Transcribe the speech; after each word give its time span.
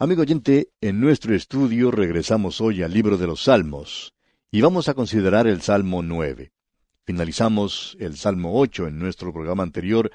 Amigo 0.00 0.22
oyente, 0.22 0.68
en 0.80 1.00
nuestro 1.00 1.34
estudio 1.34 1.90
regresamos 1.90 2.60
hoy 2.60 2.84
al 2.84 2.94
libro 2.94 3.18
de 3.18 3.26
los 3.26 3.42
Salmos 3.42 4.14
y 4.48 4.60
vamos 4.60 4.88
a 4.88 4.94
considerar 4.94 5.48
el 5.48 5.60
Salmo 5.60 6.04
9. 6.04 6.52
Finalizamos 7.04 7.96
el 7.98 8.16
Salmo 8.16 8.60
8 8.60 8.86
en 8.86 9.00
nuestro 9.00 9.32
programa 9.32 9.64
anterior 9.64 10.12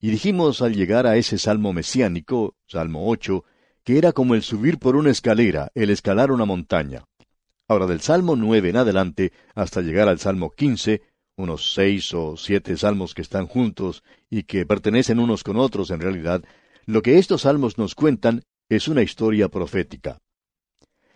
y 0.00 0.10
dijimos 0.10 0.62
al 0.62 0.74
llegar 0.74 1.06
a 1.06 1.16
ese 1.16 1.38
Salmo 1.38 1.72
mesiánico, 1.72 2.56
Salmo 2.66 3.08
8, 3.08 3.44
que 3.84 3.98
era 3.98 4.10
como 4.10 4.34
el 4.34 4.42
subir 4.42 4.80
por 4.80 4.96
una 4.96 5.10
escalera, 5.12 5.70
el 5.76 5.90
escalar 5.90 6.32
una 6.32 6.44
montaña. 6.44 7.04
Ahora 7.68 7.86
del 7.86 8.00
Salmo 8.00 8.34
9 8.34 8.70
en 8.70 8.78
adelante 8.78 9.32
hasta 9.54 9.80
llegar 9.80 10.08
al 10.08 10.18
Salmo 10.18 10.50
15, 10.50 11.02
unos 11.36 11.72
seis 11.72 12.12
o 12.14 12.36
siete 12.36 12.76
salmos 12.76 13.14
que 13.14 13.22
están 13.22 13.46
juntos 13.46 14.02
y 14.28 14.42
que 14.42 14.66
pertenecen 14.66 15.20
unos 15.20 15.44
con 15.44 15.56
otros 15.56 15.92
en 15.92 16.00
realidad, 16.00 16.42
lo 16.84 17.02
que 17.02 17.18
estos 17.18 17.42
salmos 17.42 17.78
nos 17.78 17.94
cuentan 17.94 18.42
es 18.70 18.86
una 18.86 19.02
historia 19.02 19.48
profética. 19.48 20.20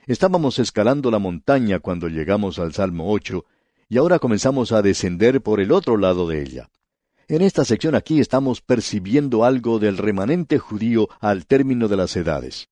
Estábamos 0.06 0.58
escalando 0.58 1.10
la 1.12 1.20
montaña 1.20 1.78
cuando 1.78 2.08
llegamos 2.08 2.58
al 2.58 2.74
Salmo 2.74 3.12
8 3.12 3.44
y 3.88 3.96
ahora 3.96 4.18
comenzamos 4.18 4.72
a 4.72 4.82
descender 4.82 5.40
por 5.40 5.60
el 5.60 5.70
otro 5.70 5.96
lado 5.96 6.28
de 6.28 6.42
ella. 6.42 6.68
En 7.28 7.42
esta 7.42 7.64
sección 7.64 7.94
aquí 7.94 8.20
estamos 8.20 8.60
percibiendo 8.60 9.44
algo 9.44 9.78
del 9.78 9.98
remanente 9.98 10.58
judío 10.58 11.08
al 11.20 11.46
término 11.46 11.86
de 11.86 11.96
las 11.96 12.16
edades. 12.16 12.68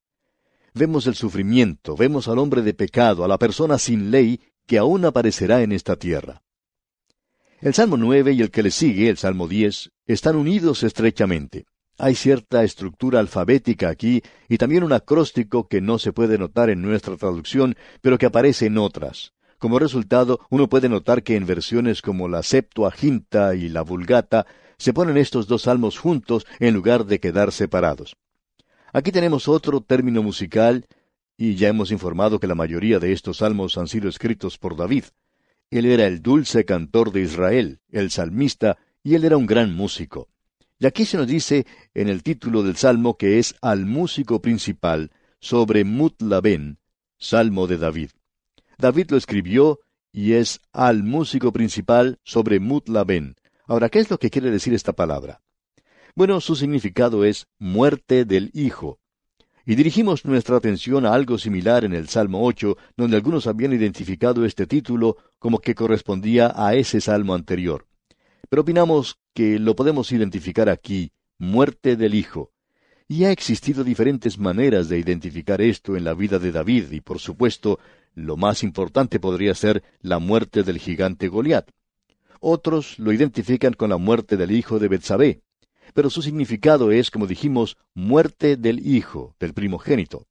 Vemos 0.74 1.06
el 1.06 1.14
sufrimiento, 1.14 1.96
vemos 1.96 2.26
al 2.26 2.38
hombre 2.38 2.62
de 2.62 2.74
pecado, 2.74 3.24
a 3.24 3.28
la 3.28 3.38
persona 3.38 3.78
sin 3.78 4.10
ley 4.10 4.40
que 4.66 4.78
aún 4.78 5.04
aparecerá 5.04 5.62
en 5.62 5.70
esta 5.70 5.94
tierra. 5.94 6.42
El 7.60 7.72
Salmo 7.72 7.96
9 7.96 8.32
y 8.32 8.42
el 8.42 8.50
que 8.50 8.64
le 8.64 8.72
sigue, 8.72 9.08
el 9.08 9.16
Salmo 9.16 9.46
10, 9.46 9.92
están 10.06 10.34
unidos 10.34 10.82
estrechamente. 10.82 11.66
Hay 11.98 12.14
cierta 12.14 12.64
estructura 12.64 13.20
alfabética 13.20 13.88
aquí 13.88 14.22
y 14.48 14.58
también 14.58 14.82
un 14.82 14.92
acróstico 14.92 15.68
que 15.68 15.80
no 15.80 15.98
se 15.98 16.12
puede 16.12 16.38
notar 16.38 16.70
en 16.70 16.82
nuestra 16.82 17.16
traducción, 17.16 17.76
pero 18.00 18.18
que 18.18 18.26
aparece 18.26 18.66
en 18.66 18.78
otras. 18.78 19.32
Como 19.58 19.78
resultado, 19.78 20.40
uno 20.50 20.68
puede 20.68 20.88
notar 20.88 21.22
que 21.22 21.36
en 21.36 21.46
versiones 21.46 22.02
como 22.02 22.28
la 22.28 22.42
Septuaginta 22.42 23.54
y 23.54 23.68
la 23.68 23.82
Vulgata 23.82 24.46
se 24.76 24.92
ponen 24.92 25.16
estos 25.16 25.46
dos 25.46 25.62
salmos 25.62 25.98
juntos 25.98 26.46
en 26.58 26.74
lugar 26.74 27.06
de 27.06 27.20
quedar 27.20 27.52
separados. 27.52 28.16
Aquí 28.92 29.12
tenemos 29.12 29.46
otro 29.46 29.80
término 29.80 30.22
musical, 30.22 30.86
y 31.36 31.54
ya 31.54 31.68
hemos 31.68 31.92
informado 31.92 32.40
que 32.40 32.48
la 32.48 32.56
mayoría 32.56 32.98
de 32.98 33.12
estos 33.12 33.36
salmos 33.36 33.78
han 33.78 33.86
sido 33.86 34.08
escritos 34.08 34.58
por 34.58 34.76
David. 34.76 35.04
Él 35.70 35.86
era 35.86 36.06
el 36.06 36.20
dulce 36.20 36.64
cantor 36.64 37.12
de 37.12 37.20
Israel, 37.20 37.78
el 37.90 38.10
salmista, 38.10 38.78
y 39.04 39.14
él 39.14 39.24
era 39.24 39.36
un 39.36 39.46
gran 39.46 39.74
músico. 39.74 40.28
Y 40.82 40.86
aquí 40.86 41.04
se 41.04 41.16
nos 41.16 41.28
dice 41.28 41.64
en 41.94 42.08
el 42.08 42.24
título 42.24 42.64
del 42.64 42.74
salmo 42.74 43.16
que 43.16 43.38
es 43.38 43.54
al 43.62 43.86
músico 43.86 44.42
principal 44.42 45.12
sobre 45.38 45.84
Mutlaben, 45.84 46.80
salmo 47.20 47.68
de 47.68 47.78
David. 47.78 48.10
David 48.78 49.12
lo 49.12 49.16
escribió 49.16 49.78
y 50.10 50.32
es 50.32 50.60
al 50.72 51.04
músico 51.04 51.52
principal 51.52 52.18
sobre 52.24 52.58
Mutlaben. 52.58 53.36
Ahora, 53.66 53.90
¿qué 53.90 54.00
es 54.00 54.10
lo 54.10 54.18
que 54.18 54.28
quiere 54.28 54.50
decir 54.50 54.74
esta 54.74 54.92
palabra? 54.92 55.40
Bueno, 56.16 56.40
su 56.40 56.56
significado 56.56 57.24
es 57.24 57.46
muerte 57.60 58.24
del 58.24 58.50
Hijo. 58.52 58.98
Y 59.64 59.76
dirigimos 59.76 60.24
nuestra 60.24 60.56
atención 60.56 61.06
a 61.06 61.14
algo 61.14 61.38
similar 61.38 61.84
en 61.84 61.94
el 61.94 62.08
Salmo 62.08 62.44
8, 62.44 62.76
donde 62.96 63.14
algunos 63.14 63.46
habían 63.46 63.72
identificado 63.72 64.44
este 64.44 64.66
título 64.66 65.16
como 65.38 65.60
que 65.60 65.76
correspondía 65.76 66.52
a 66.56 66.74
ese 66.74 67.00
salmo 67.00 67.34
anterior. 67.36 67.86
Pero 68.48 68.62
opinamos 68.62 69.21
que 69.34 69.58
lo 69.58 69.74
podemos 69.74 70.12
identificar 70.12 70.68
aquí, 70.68 71.12
muerte 71.38 71.96
del 71.96 72.14
Hijo. 72.14 72.52
Y 73.08 73.24
ha 73.24 73.32
existido 73.32 73.84
diferentes 73.84 74.38
maneras 74.38 74.88
de 74.88 74.98
identificar 74.98 75.60
esto 75.60 75.96
en 75.96 76.04
la 76.04 76.14
vida 76.14 76.38
de 76.38 76.52
David, 76.52 76.92
y 76.92 77.00
por 77.00 77.18
supuesto, 77.18 77.78
lo 78.14 78.36
más 78.36 78.62
importante 78.62 79.20
podría 79.20 79.54
ser 79.54 79.82
la 80.00 80.18
muerte 80.18 80.62
del 80.62 80.78
gigante 80.78 81.28
Goliat. 81.28 81.70
Otros 82.40 82.98
lo 82.98 83.12
identifican 83.12 83.72
con 83.74 83.90
la 83.90 83.96
muerte 83.96 84.36
del 84.36 84.50
hijo 84.50 84.78
de 84.78 84.88
Betsabé, 84.88 85.42
pero 85.94 86.10
su 86.10 86.22
significado 86.22 86.90
es, 86.90 87.10
como 87.10 87.26
dijimos, 87.26 87.76
muerte 87.94 88.56
del 88.56 88.86
hijo, 88.86 89.34
del 89.38 89.52
primogénito. 89.54 90.26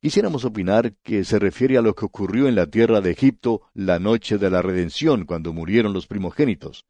Quisiéramos 0.00 0.44
opinar 0.44 0.94
que 1.02 1.24
se 1.24 1.38
refiere 1.38 1.78
a 1.78 1.82
lo 1.82 1.94
que 1.94 2.04
ocurrió 2.04 2.46
en 2.46 2.54
la 2.54 2.66
tierra 2.66 3.00
de 3.00 3.10
Egipto 3.10 3.62
la 3.72 3.98
noche 3.98 4.36
de 4.36 4.50
la 4.50 4.60
redención, 4.60 5.24
cuando 5.24 5.52
murieron 5.52 5.94
los 5.94 6.06
primogénitos. 6.06 6.84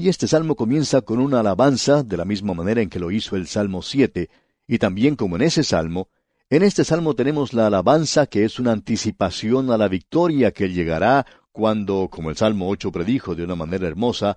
Y 0.00 0.08
este 0.08 0.28
salmo 0.28 0.54
comienza 0.54 1.00
con 1.00 1.18
una 1.18 1.40
alabanza, 1.40 2.04
de 2.04 2.16
la 2.16 2.24
misma 2.24 2.54
manera 2.54 2.80
en 2.80 2.88
que 2.88 3.00
lo 3.00 3.10
hizo 3.10 3.34
el 3.34 3.48
Salmo 3.48 3.82
7, 3.82 4.30
y 4.68 4.78
también 4.78 5.16
como 5.16 5.34
en 5.34 5.42
ese 5.42 5.64
salmo, 5.64 6.08
en 6.50 6.62
este 6.62 6.84
salmo 6.84 7.14
tenemos 7.14 7.52
la 7.52 7.66
alabanza 7.66 8.26
que 8.26 8.44
es 8.44 8.60
una 8.60 8.70
anticipación 8.70 9.72
a 9.72 9.76
la 9.76 9.88
victoria 9.88 10.52
que 10.52 10.68
llegará 10.68 11.26
cuando, 11.50 12.08
como 12.12 12.30
el 12.30 12.36
Salmo 12.36 12.68
8 12.68 12.92
predijo 12.92 13.34
de 13.34 13.42
una 13.42 13.56
manera 13.56 13.88
hermosa, 13.88 14.36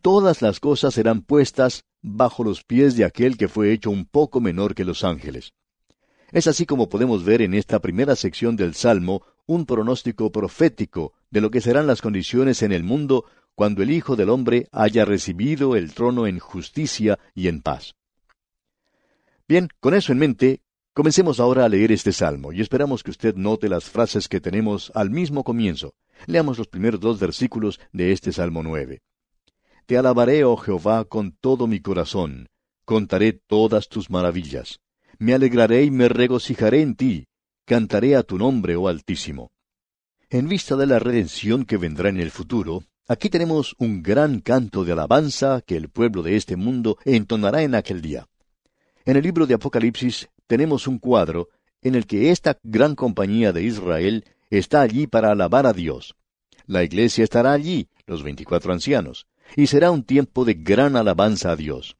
todas 0.00 0.42
las 0.42 0.60
cosas 0.60 0.94
serán 0.94 1.22
puestas 1.22 1.82
bajo 2.00 2.44
los 2.44 2.62
pies 2.62 2.96
de 2.96 3.04
aquel 3.04 3.36
que 3.36 3.48
fue 3.48 3.72
hecho 3.72 3.90
un 3.90 4.04
poco 4.04 4.40
menor 4.40 4.76
que 4.76 4.84
los 4.84 5.02
ángeles. 5.02 5.54
Es 6.30 6.46
así 6.46 6.66
como 6.66 6.88
podemos 6.88 7.24
ver 7.24 7.42
en 7.42 7.54
esta 7.54 7.80
primera 7.80 8.14
sección 8.14 8.54
del 8.54 8.74
Salmo 8.74 9.22
un 9.44 9.66
pronóstico 9.66 10.30
profético 10.30 11.14
de 11.30 11.40
lo 11.40 11.50
que 11.50 11.60
serán 11.60 11.88
las 11.88 12.00
condiciones 12.00 12.62
en 12.62 12.70
el 12.70 12.84
mundo 12.84 13.24
cuando 13.58 13.82
el 13.82 13.90
Hijo 13.90 14.14
del 14.14 14.30
Hombre 14.30 14.68
haya 14.70 15.04
recibido 15.04 15.74
el 15.74 15.92
trono 15.92 16.28
en 16.28 16.38
justicia 16.38 17.18
y 17.34 17.48
en 17.48 17.60
paz. 17.60 17.96
Bien, 19.48 19.68
con 19.80 19.94
eso 19.94 20.12
en 20.12 20.18
mente, 20.18 20.62
comencemos 20.94 21.40
ahora 21.40 21.64
a 21.64 21.68
leer 21.68 21.90
este 21.90 22.12
salmo 22.12 22.52
y 22.52 22.60
esperamos 22.60 23.02
que 23.02 23.10
usted 23.10 23.34
note 23.34 23.68
las 23.68 23.90
frases 23.90 24.28
que 24.28 24.40
tenemos 24.40 24.92
al 24.94 25.10
mismo 25.10 25.42
comienzo. 25.42 25.94
Leamos 26.26 26.56
los 26.56 26.68
primeros 26.68 27.00
dos 27.00 27.18
versículos 27.18 27.80
de 27.92 28.12
este 28.12 28.30
salmo 28.30 28.62
nueve. 28.62 29.00
Te 29.86 29.98
alabaré, 29.98 30.44
oh 30.44 30.56
Jehová, 30.56 31.04
con 31.04 31.32
todo 31.32 31.66
mi 31.66 31.80
corazón, 31.80 32.46
contaré 32.84 33.32
todas 33.32 33.88
tus 33.88 34.08
maravillas. 34.08 34.78
Me 35.18 35.34
alegraré 35.34 35.82
y 35.82 35.90
me 35.90 36.08
regocijaré 36.08 36.80
en 36.82 36.94
ti, 36.94 37.26
cantaré 37.64 38.14
a 38.14 38.22
tu 38.22 38.38
nombre, 38.38 38.76
oh 38.76 38.86
Altísimo. 38.86 39.50
En 40.30 40.46
vista 40.46 40.76
de 40.76 40.86
la 40.86 41.00
redención 41.00 41.64
que 41.64 41.76
vendrá 41.76 42.08
en 42.08 42.20
el 42.20 42.30
futuro, 42.30 42.84
aquí 43.08 43.30
tenemos 43.30 43.74
un 43.78 44.02
gran 44.02 44.40
canto 44.40 44.84
de 44.84 44.92
alabanza 44.92 45.62
que 45.66 45.76
el 45.76 45.88
pueblo 45.88 46.22
de 46.22 46.36
este 46.36 46.56
mundo 46.56 46.98
entonará 47.04 47.62
en 47.62 47.74
aquel 47.74 48.02
día. 48.02 48.28
En 49.04 49.16
el 49.16 49.22
libro 49.22 49.46
de 49.46 49.54
Apocalipsis 49.54 50.28
tenemos 50.46 50.86
un 50.86 50.98
cuadro 50.98 51.48
en 51.82 51.94
el 51.94 52.06
que 52.06 52.30
esta 52.30 52.58
gran 52.62 52.94
compañía 52.94 53.52
de 53.52 53.62
Israel 53.62 54.24
está 54.50 54.82
allí 54.82 55.06
para 55.06 55.32
alabar 55.32 55.66
a 55.66 55.72
Dios. 55.72 56.14
La 56.66 56.84
iglesia 56.84 57.24
estará 57.24 57.52
allí, 57.52 57.88
los 58.06 58.22
veinticuatro 58.22 58.72
ancianos 58.72 59.26
y 59.56 59.66
será 59.66 59.90
un 59.90 60.04
tiempo 60.04 60.44
de 60.44 60.54
gran 60.54 60.94
alabanza 60.96 61.52
a 61.52 61.56
Dios. 61.56 61.96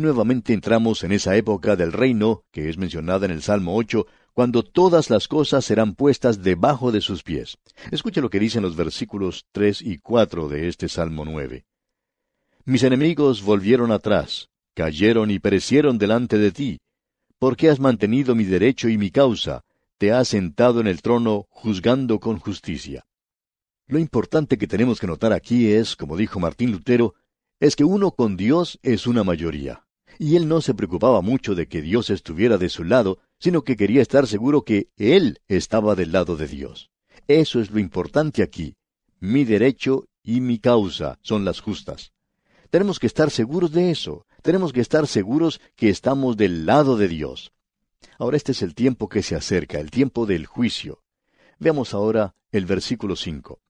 Nuevamente 0.00 0.54
entramos 0.54 1.04
en 1.04 1.12
esa 1.12 1.36
época 1.36 1.76
del 1.76 1.92
reino, 1.92 2.44
que 2.52 2.70
es 2.70 2.78
mencionada 2.78 3.26
en 3.26 3.32
el 3.32 3.42
Salmo 3.42 3.76
8, 3.76 4.06
cuando 4.32 4.62
todas 4.62 5.10
las 5.10 5.28
cosas 5.28 5.62
serán 5.62 5.94
puestas 5.94 6.42
debajo 6.42 6.90
de 6.90 7.02
sus 7.02 7.22
pies. 7.22 7.58
Escuche 7.90 8.22
lo 8.22 8.30
que 8.30 8.40
dicen 8.40 8.62
los 8.62 8.76
versículos 8.76 9.44
3 9.52 9.82
y 9.82 9.98
4 9.98 10.48
de 10.48 10.68
este 10.68 10.88
Salmo 10.88 11.26
9. 11.26 11.66
Mis 12.64 12.82
enemigos 12.82 13.42
volvieron 13.42 13.92
atrás, 13.92 14.48
cayeron 14.74 15.30
y 15.30 15.38
perecieron 15.38 15.98
delante 15.98 16.38
de 16.38 16.50
ti, 16.50 16.80
porque 17.38 17.68
has 17.68 17.78
mantenido 17.78 18.34
mi 18.34 18.44
derecho 18.44 18.88
y 18.88 18.96
mi 18.96 19.10
causa, 19.10 19.64
te 19.98 20.12
has 20.12 20.28
sentado 20.28 20.80
en 20.80 20.86
el 20.86 21.02
trono 21.02 21.44
juzgando 21.50 22.20
con 22.20 22.38
justicia. 22.38 23.04
Lo 23.86 23.98
importante 23.98 24.56
que 24.56 24.66
tenemos 24.66 24.98
que 24.98 25.06
notar 25.06 25.34
aquí 25.34 25.70
es, 25.70 25.94
como 25.94 26.16
dijo 26.16 26.40
Martín 26.40 26.72
Lutero, 26.72 27.16
es 27.60 27.76
que 27.76 27.84
uno 27.84 28.12
con 28.12 28.38
Dios 28.38 28.78
es 28.82 29.06
una 29.06 29.24
mayoría. 29.24 29.84
Y 30.18 30.36
él 30.36 30.48
no 30.48 30.60
se 30.60 30.74
preocupaba 30.74 31.20
mucho 31.20 31.54
de 31.54 31.66
que 31.66 31.82
Dios 31.82 32.10
estuviera 32.10 32.58
de 32.58 32.68
su 32.68 32.84
lado, 32.84 33.18
sino 33.38 33.62
que 33.62 33.76
quería 33.76 34.02
estar 34.02 34.26
seguro 34.26 34.62
que 34.62 34.88
Él 34.96 35.40
estaba 35.48 35.94
del 35.94 36.12
lado 36.12 36.36
de 36.36 36.46
Dios. 36.46 36.90
Eso 37.26 37.60
es 37.60 37.70
lo 37.70 37.78
importante 37.78 38.42
aquí. 38.42 38.76
Mi 39.18 39.44
derecho 39.44 40.06
y 40.22 40.40
mi 40.40 40.58
causa 40.58 41.18
son 41.22 41.44
las 41.44 41.60
justas. 41.60 42.12
Tenemos 42.70 42.98
que 42.98 43.06
estar 43.06 43.30
seguros 43.30 43.72
de 43.72 43.90
eso. 43.90 44.26
Tenemos 44.42 44.72
que 44.72 44.80
estar 44.80 45.06
seguros 45.06 45.60
que 45.76 45.88
estamos 45.88 46.36
del 46.36 46.66
lado 46.66 46.96
de 46.96 47.08
Dios. 47.08 47.52
Ahora 48.18 48.36
este 48.36 48.52
es 48.52 48.62
el 48.62 48.74
tiempo 48.74 49.08
que 49.08 49.22
se 49.22 49.36
acerca, 49.36 49.78
el 49.78 49.90
tiempo 49.90 50.26
del 50.26 50.46
juicio. 50.46 51.02
Veamos 51.58 51.94
ahora 51.94 52.34
el 52.52 52.66
versículo 52.66 53.16
5 53.16 53.60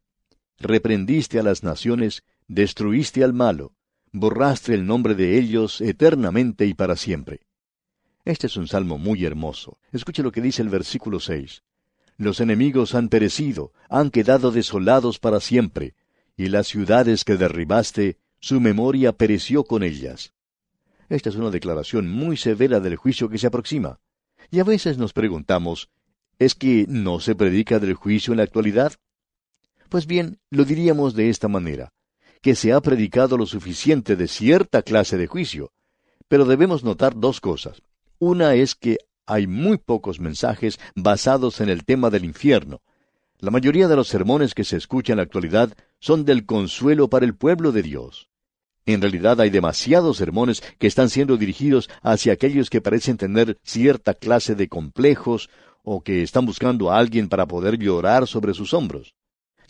reprendiste 0.61 1.41
a 1.41 1.43
las 1.43 1.65
naciones, 1.65 2.23
destruiste 2.47 3.25
al 3.25 3.33
malo, 3.33 3.73
borraste 4.13 4.75
el 4.75 4.87
nombre 4.87 5.15
de 5.15 5.39
ellos 5.39 5.81
eternamente 5.81 6.67
y 6.67 6.75
para 6.75 6.97
siempre. 6.97 7.41
Este 8.25 8.47
es 8.47 8.57
un 8.57 8.69
salmo 8.69 8.99
muy 8.99 9.25
hermoso. 9.25 9.79
Escuche 9.93 10.23
lo 10.23 10.33
que 10.33 10.41
dice 10.41 10.63
el 10.63 10.69
versículo 10.69 11.21
seis. 11.21 11.63
Los 12.17 12.41
enemigos 12.41 12.95
han 12.95 13.09
perecido, 13.09 13.73
han 13.89 14.11
quedado 14.11 14.51
desolados 14.51 15.19
para 15.19 15.41
siempre, 15.41 15.95
y 16.37 16.49
las 16.49 16.67
ciudades 16.67 17.25
que 17.25 17.37
derribaste, 17.37 18.19
su 18.39 18.61
memoria 18.61 19.13
pereció 19.13 19.65
con 19.65 19.83
ellas. 19.83 20.33
Esta 21.09 21.29
es 21.29 21.37
una 21.37 21.51
declaración 21.51 22.11
muy 22.11 22.37
severa 22.37 22.79
del 22.81 22.97
juicio 22.97 23.29
que 23.29 23.39
se 23.39 23.47
aproxima. 23.47 24.01
Y 24.51 24.61
a 24.61 24.65
veces 24.65 24.99
nos 24.99 25.13
preguntamos, 25.13 25.91
¿es 26.39 26.55
que 26.55 26.87
no 26.89 27.21
se 27.21 27.35
predica 27.35 27.79
del 27.79 27.95
juicio 27.95 28.33
en 28.33 28.39
la 28.39 28.45
actualidad? 28.45 28.93
Pues 29.89 30.07
bien, 30.07 30.39
lo 30.51 30.65
diríamos 30.65 31.15
de 31.15 31.31
esta 31.31 31.49
manera, 31.49 31.93
que 32.41 32.55
se 32.55 32.73
ha 32.73 32.81
predicado 32.81 33.37
lo 33.37 33.47
suficiente 33.47 34.17
de 34.17 34.29
cierta 34.29 34.83
clase 34.83 35.17
de 35.17 35.27
juicio, 35.27 35.73
pero 36.29 36.45
debemos 36.45 36.85
notar 36.85 37.15
dos 37.17 37.41
cosas. 37.41 37.83
Una 38.19 38.55
es 38.55 38.75
que 38.75 38.99
hay 39.27 39.47
muy 39.47 39.79
pocos 39.79 40.21
mensajes 40.21 40.79
basados 40.95 41.61
en 41.61 41.69
el 41.69 41.85
tema 41.85 42.11
del 42.11 42.25
infierno. 42.25 42.83
La 43.39 43.51
mayoría 43.51 43.89
de 43.89 43.97
los 43.97 44.09
sermones 44.09 44.55
que 44.55 44.65
se 44.65 44.77
escuchan 44.77 45.15
en 45.15 45.17
la 45.19 45.23
actualidad 45.23 45.73
son 45.99 46.25
del 46.25 46.45
consuelo 46.45 47.09
para 47.09 47.25
el 47.25 47.35
pueblo 47.35 47.73
de 47.73 47.83
Dios. 47.83 48.29
En 48.87 49.01
realidad 49.01 49.41
hay 49.41 49.51
demasiados 49.51 50.17
sermones 50.17 50.63
que 50.79 50.87
están 50.87 51.11
siendo 51.11 51.37
dirigidos 51.37 51.89
hacia 52.03 52.33
aquellos 52.33 52.71
que 52.71 52.81
parecen 52.81 53.17
tener 53.17 53.59
cierta 53.63 54.15
clase 54.15 54.55
de 54.55 54.69
complejos 54.69 55.49
o 55.83 56.03
que 56.03 56.23
están 56.23 56.45
buscando 56.45 56.91
a 56.91 56.99
alguien 56.99 57.29
para 57.29 57.47
poder 57.47 57.79
llorar 57.79 58.27
sobre 58.27 58.55
sus 58.55 58.75
hombros. 58.75 59.15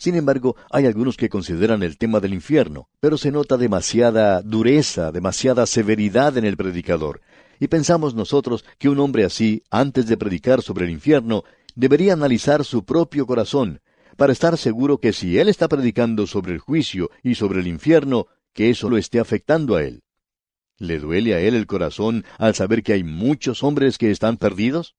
Sin 0.01 0.15
embargo, 0.15 0.55
hay 0.71 0.87
algunos 0.87 1.15
que 1.15 1.29
consideran 1.29 1.83
el 1.83 1.99
tema 1.99 2.19
del 2.19 2.33
infierno, 2.33 2.89
pero 2.99 3.19
se 3.19 3.31
nota 3.31 3.55
demasiada 3.55 4.41
dureza, 4.41 5.11
demasiada 5.11 5.67
severidad 5.67 6.39
en 6.39 6.45
el 6.45 6.57
predicador, 6.57 7.21
y 7.59 7.67
pensamos 7.67 8.15
nosotros 8.15 8.65
que 8.79 8.89
un 8.89 8.99
hombre 8.99 9.25
así, 9.25 9.61
antes 9.69 10.07
de 10.07 10.17
predicar 10.17 10.63
sobre 10.63 10.85
el 10.85 10.89
infierno, 10.89 11.43
debería 11.75 12.13
analizar 12.13 12.65
su 12.65 12.83
propio 12.83 13.27
corazón, 13.27 13.81
para 14.17 14.33
estar 14.33 14.57
seguro 14.57 14.97
que 14.97 15.13
si 15.13 15.37
él 15.37 15.49
está 15.49 15.67
predicando 15.67 16.25
sobre 16.25 16.53
el 16.53 16.57
juicio 16.57 17.11
y 17.21 17.35
sobre 17.35 17.59
el 17.59 17.67
infierno, 17.67 18.25
que 18.53 18.71
eso 18.71 18.89
lo 18.89 18.97
esté 18.97 19.19
afectando 19.19 19.75
a 19.75 19.83
él. 19.83 20.01
¿Le 20.79 20.97
duele 20.97 21.35
a 21.35 21.41
él 21.41 21.53
el 21.53 21.67
corazón 21.67 22.25
al 22.39 22.55
saber 22.55 22.81
que 22.81 22.93
hay 22.93 23.03
muchos 23.03 23.61
hombres 23.61 23.99
que 23.99 24.09
están 24.09 24.37
perdidos? 24.37 24.95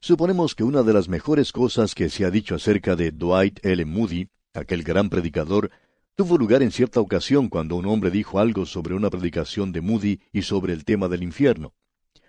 Suponemos 0.00 0.54
que 0.54 0.62
una 0.62 0.82
de 0.82 0.92
las 0.92 1.08
mejores 1.08 1.52
cosas 1.52 1.94
que 1.94 2.08
se 2.08 2.24
ha 2.24 2.30
dicho 2.30 2.54
acerca 2.54 2.96
de 2.96 3.10
Dwight 3.10 3.64
L. 3.64 3.84
Moody, 3.86 4.28
aquel 4.54 4.82
gran 4.82 5.08
predicador, 5.08 5.70
tuvo 6.14 6.38
lugar 6.38 6.62
en 6.62 6.70
cierta 6.70 7.00
ocasión 7.00 7.48
cuando 7.48 7.76
un 7.76 7.86
hombre 7.86 8.10
dijo 8.10 8.38
algo 8.38 8.66
sobre 8.66 8.94
una 8.94 9.10
predicación 9.10 9.72
de 9.72 9.80
Moody 9.80 10.20
y 10.32 10.42
sobre 10.42 10.72
el 10.74 10.84
tema 10.84 11.08
del 11.08 11.22
infierno. 11.22 11.72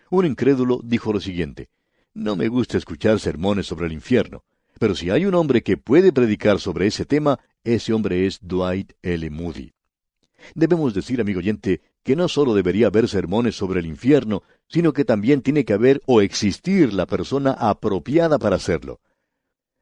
Un 0.10 0.26
incrédulo 0.26 0.80
dijo 0.84 1.14
lo 1.14 1.20
siguiente, 1.20 1.70
No 2.14 2.36
me 2.36 2.48
gusta 2.48 2.78
escuchar 2.78 3.20
sermones 3.20 3.68
sobre 3.68 3.86
el 3.86 3.94
infierno, 3.94 4.44
pero 4.80 4.96
si 4.96 5.10
hay 5.10 5.26
un 5.26 5.36
hombre 5.36 5.62
que 5.62 5.78
puede 5.78 6.12
predicar 6.12 6.60
sobre 6.60 6.88
ese 6.88 7.06
tema, 7.06 7.40
ese 7.64 7.94
hombre 7.94 8.26
es 8.26 8.40
Dwight 8.42 8.94
L. 9.02 9.30
Moody. 9.30 9.74
Debemos 10.56 10.94
decir, 10.94 11.20
amigo 11.20 11.40
oyente, 11.40 11.82
que 12.08 12.16
no 12.16 12.30
solo 12.30 12.56
debería 12.56 12.88
haber 12.88 13.10
sermones 13.10 13.58
sobre 13.58 13.82
el 13.82 13.86
infierno, 13.86 14.42
sino 14.70 14.94
que 14.94 15.04
también 15.04 15.42
tiene 15.42 15.66
que 15.66 15.74
haber 15.74 16.02
o 16.06 16.22
existir 16.22 16.94
la 16.94 17.06
persona 17.06 17.52
apropiada 17.52 18.40
para 18.40 18.56
hacerlo. 18.56 19.02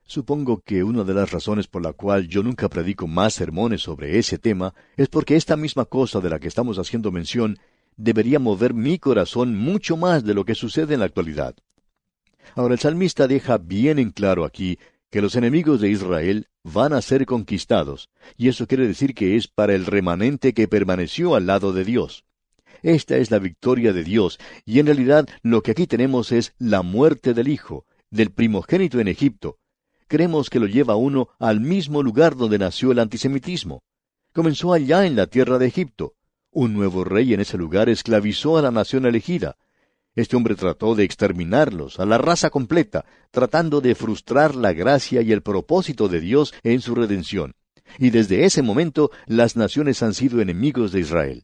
Supongo 0.01 0.59
que 0.65 0.83
una 0.83 1.03
de 1.03 1.13
las 1.13 1.31
razones 1.31 1.67
por 1.67 1.83
la 1.83 1.93
cual 1.93 2.27
yo 2.27 2.41
nunca 2.41 2.67
predico 2.67 3.05
más 3.05 3.35
sermones 3.35 3.83
sobre 3.83 4.17
ese 4.17 4.39
tema 4.39 4.73
es 4.97 5.07
porque 5.07 5.35
esta 5.35 5.55
misma 5.55 5.85
cosa 5.85 6.19
de 6.19 6.31
la 6.31 6.39
que 6.39 6.47
estamos 6.47 6.79
haciendo 6.79 7.11
mención 7.11 7.59
debería 7.95 8.39
mover 8.39 8.73
mi 8.73 8.97
corazón 8.97 9.55
mucho 9.55 9.95
más 9.95 10.23
de 10.23 10.33
lo 10.33 10.45
que 10.45 10.55
sucede 10.55 10.95
en 10.95 11.01
la 11.01 11.05
actualidad. 11.05 11.55
Ahora 12.55 12.73
el 12.73 12.79
salmista 12.79 13.27
deja 13.27 13.59
bien 13.59 13.99
en 13.99 14.09
claro 14.09 14.45
aquí 14.45 14.79
que 15.15 15.21
los 15.21 15.37
enemigos 15.37 15.79
de 15.79 15.89
Israel 15.89 16.49
van 16.61 16.91
a 16.91 17.01
ser 17.01 17.25
conquistados, 17.25 18.09
y 18.35 18.49
eso 18.49 18.67
quiere 18.67 18.85
decir 18.85 19.15
que 19.15 19.37
es 19.37 19.47
para 19.47 19.73
el 19.73 19.85
remanente 19.85 20.53
que 20.53 20.67
permaneció 20.67 21.35
al 21.35 21.45
lado 21.45 21.71
de 21.71 21.85
Dios. 21.85 22.25
Esta 22.83 23.15
es 23.15 23.31
la 23.31 23.39
victoria 23.39 23.93
de 23.93 24.03
Dios, 24.03 24.39
y 24.65 24.79
en 24.79 24.87
realidad 24.87 25.25
lo 25.41 25.63
que 25.63 25.71
aquí 25.71 25.87
tenemos 25.87 26.33
es 26.33 26.53
la 26.57 26.81
muerte 26.81 27.33
del 27.33 27.47
Hijo, 27.47 27.85
del 28.11 28.31
primogénito 28.31 28.99
en 28.99 29.07
Egipto. 29.07 29.57
Creemos 30.09 30.49
que 30.49 30.59
lo 30.59 30.67
lleva 30.67 30.97
uno 30.97 31.29
al 31.39 31.61
mismo 31.61 32.03
lugar 32.03 32.35
donde 32.35 32.59
nació 32.59 32.91
el 32.91 32.99
antisemitismo. 32.99 33.83
Comenzó 34.33 34.73
allá 34.73 35.05
en 35.05 35.15
la 35.15 35.27
tierra 35.27 35.57
de 35.59 35.67
Egipto. 35.67 36.15
Un 36.51 36.73
nuevo 36.73 37.05
rey 37.05 37.33
en 37.33 37.39
ese 37.39 37.57
lugar 37.57 37.87
esclavizó 37.87 38.57
a 38.57 38.61
la 38.61 38.71
nación 38.71 39.05
elegida, 39.05 39.55
este 40.15 40.37
hombre 40.37 40.55
trató 40.55 40.95
de 40.95 41.03
exterminarlos, 41.03 41.99
a 41.99 42.05
la 42.05 42.17
raza 42.17 42.49
completa, 42.49 43.05
tratando 43.31 43.81
de 43.81 43.95
frustrar 43.95 44.55
la 44.55 44.71
gracia 44.71 45.21
y 45.21 45.31
el 45.31 45.41
propósito 45.41 46.07
de 46.07 46.21
Dios 46.21 46.53
en 46.63 46.81
su 46.81 46.95
redención. 46.95 47.53
Y 47.99 48.09
desde 48.09 48.45
ese 48.45 48.61
momento 48.61 49.11
las 49.27 49.55
naciones 49.55 50.01
han 50.01 50.13
sido 50.13 50.41
enemigos 50.41 50.91
de 50.91 51.01
Israel. 51.01 51.43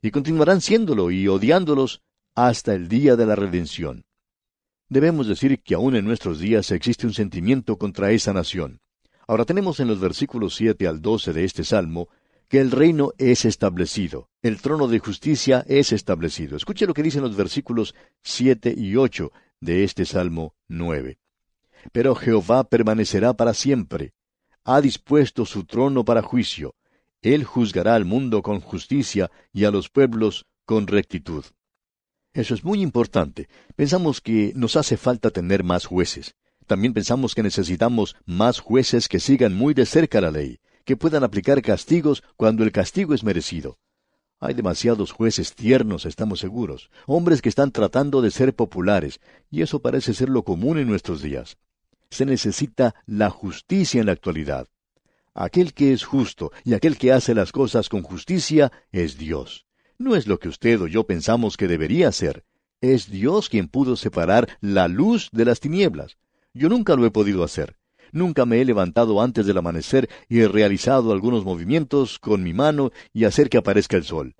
Y 0.00 0.12
continuarán 0.12 0.60
siéndolo 0.60 1.10
y 1.10 1.26
odiándolos 1.26 2.02
hasta 2.36 2.72
el 2.74 2.88
día 2.88 3.16
de 3.16 3.26
la 3.26 3.34
redención. 3.34 4.04
Debemos 4.88 5.26
decir 5.26 5.60
que 5.60 5.74
aún 5.74 5.96
en 5.96 6.04
nuestros 6.04 6.38
días 6.38 6.70
existe 6.70 7.06
un 7.06 7.12
sentimiento 7.12 7.76
contra 7.76 8.12
esa 8.12 8.32
nación. 8.32 8.80
Ahora 9.26 9.44
tenemos 9.44 9.80
en 9.80 9.88
los 9.88 10.00
versículos 10.00 10.54
siete 10.54 10.86
al 10.86 11.02
doce 11.02 11.32
de 11.32 11.44
este 11.44 11.64
salmo 11.64 12.08
que 12.48 12.60
el 12.60 12.70
reino 12.70 13.12
es 13.18 13.44
establecido, 13.44 14.30
el 14.42 14.60
trono 14.60 14.88
de 14.88 14.98
justicia 14.98 15.64
es 15.68 15.92
establecido. 15.92 16.56
Escuche 16.56 16.86
lo 16.86 16.94
que 16.94 17.02
dicen 17.02 17.22
los 17.22 17.36
versículos 17.36 17.94
siete 18.22 18.74
y 18.76 18.96
ocho 18.96 19.32
de 19.60 19.84
este 19.84 20.06
Salmo 20.06 20.54
nueve. 20.66 21.18
Pero 21.92 22.14
Jehová 22.14 22.64
permanecerá 22.64 23.34
para 23.34 23.52
siempre. 23.52 24.12
Ha 24.64 24.80
dispuesto 24.80 25.44
su 25.44 25.64
trono 25.64 26.04
para 26.04 26.22
juicio. 26.22 26.74
Él 27.20 27.44
juzgará 27.44 27.94
al 27.94 28.04
mundo 28.04 28.42
con 28.42 28.60
justicia 28.60 29.30
y 29.52 29.64
a 29.64 29.70
los 29.70 29.90
pueblos 29.90 30.46
con 30.64 30.86
rectitud. 30.86 31.44
Eso 32.32 32.54
es 32.54 32.64
muy 32.64 32.80
importante. 32.80 33.48
Pensamos 33.76 34.20
que 34.20 34.52
nos 34.54 34.76
hace 34.76 34.96
falta 34.96 35.30
tener 35.30 35.64
más 35.64 35.86
jueces. 35.86 36.34
También 36.66 36.92
pensamos 36.94 37.34
que 37.34 37.42
necesitamos 37.42 38.16
más 38.24 38.60
jueces 38.60 39.08
que 39.08 39.20
sigan 39.20 39.54
muy 39.54 39.74
de 39.74 39.86
cerca 39.86 40.20
la 40.20 40.30
ley 40.30 40.60
que 40.88 40.96
puedan 40.96 41.22
aplicar 41.22 41.60
castigos 41.60 42.24
cuando 42.38 42.64
el 42.64 42.72
castigo 42.72 43.12
es 43.12 43.22
merecido. 43.22 43.76
Hay 44.40 44.54
demasiados 44.54 45.12
jueces 45.12 45.54
tiernos, 45.54 46.06
estamos 46.06 46.40
seguros, 46.40 46.90
hombres 47.06 47.42
que 47.42 47.50
están 47.50 47.72
tratando 47.72 48.22
de 48.22 48.30
ser 48.30 48.54
populares, 48.54 49.20
y 49.50 49.60
eso 49.60 49.82
parece 49.82 50.14
ser 50.14 50.30
lo 50.30 50.44
común 50.44 50.78
en 50.78 50.88
nuestros 50.88 51.20
días. 51.20 51.58
Se 52.08 52.24
necesita 52.24 52.94
la 53.04 53.28
justicia 53.28 54.00
en 54.00 54.06
la 54.06 54.12
actualidad. 54.12 54.66
Aquel 55.34 55.74
que 55.74 55.92
es 55.92 56.04
justo 56.04 56.52
y 56.64 56.72
aquel 56.72 56.96
que 56.96 57.12
hace 57.12 57.34
las 57.34 57.52
cosas 57.52 57.90
con 57.90 58.02
justicia 58.02 58.72
es 58.90 59.18
Dios. 59.18 59.66
No 59.98 60.16
es 60.16 60.26
lo 60.26 60.38
que 60.38 60.48
usted 60.48 60.80
o 60.80 60.86
yo 60.86 61.06
pensamos 61.06 61.58
que 61.58 61.68
debería 61.68 62.10
ser. 62.12 62.44
Es 62.80 63.10
Dios 63.10 63.50
quien 63.50 63.68
pudo 63.68 63.94
separar 63.94 64.56
la 64.62 64.88
luz 64.88 65.28
de 65.32 65.44
las 65.44 65.60
tinieblas. 65.60 66.16
Yo 66.54 66.70
nunca 66.70 66.96
lo 66.96 67.04
he 67.04 67.10
podido 67.10 67.44
hacer. 67.44 67.76
Nunca 68.12 68.46
me 68.46 68.60
he 68.60 68.64
levantado 68.64 69.20
antes 69.20 69.46
del 69.46 69.58
amanecer 69.58 70.08
y 70.28 70.40
he 70.40 70.48
realizado 70.48 71.12
algunos 71.12 71.44
movimientos 71.44 72.18
con 72.18 72.42
mi 72.42 72.52
mano 72.52 72.90
y 73.12 73.24
hacer 73.24 73.48
que 73.48 73.58
aparezca 73.58 73.96
el 73.96 74.04
sol. 74.04 74.34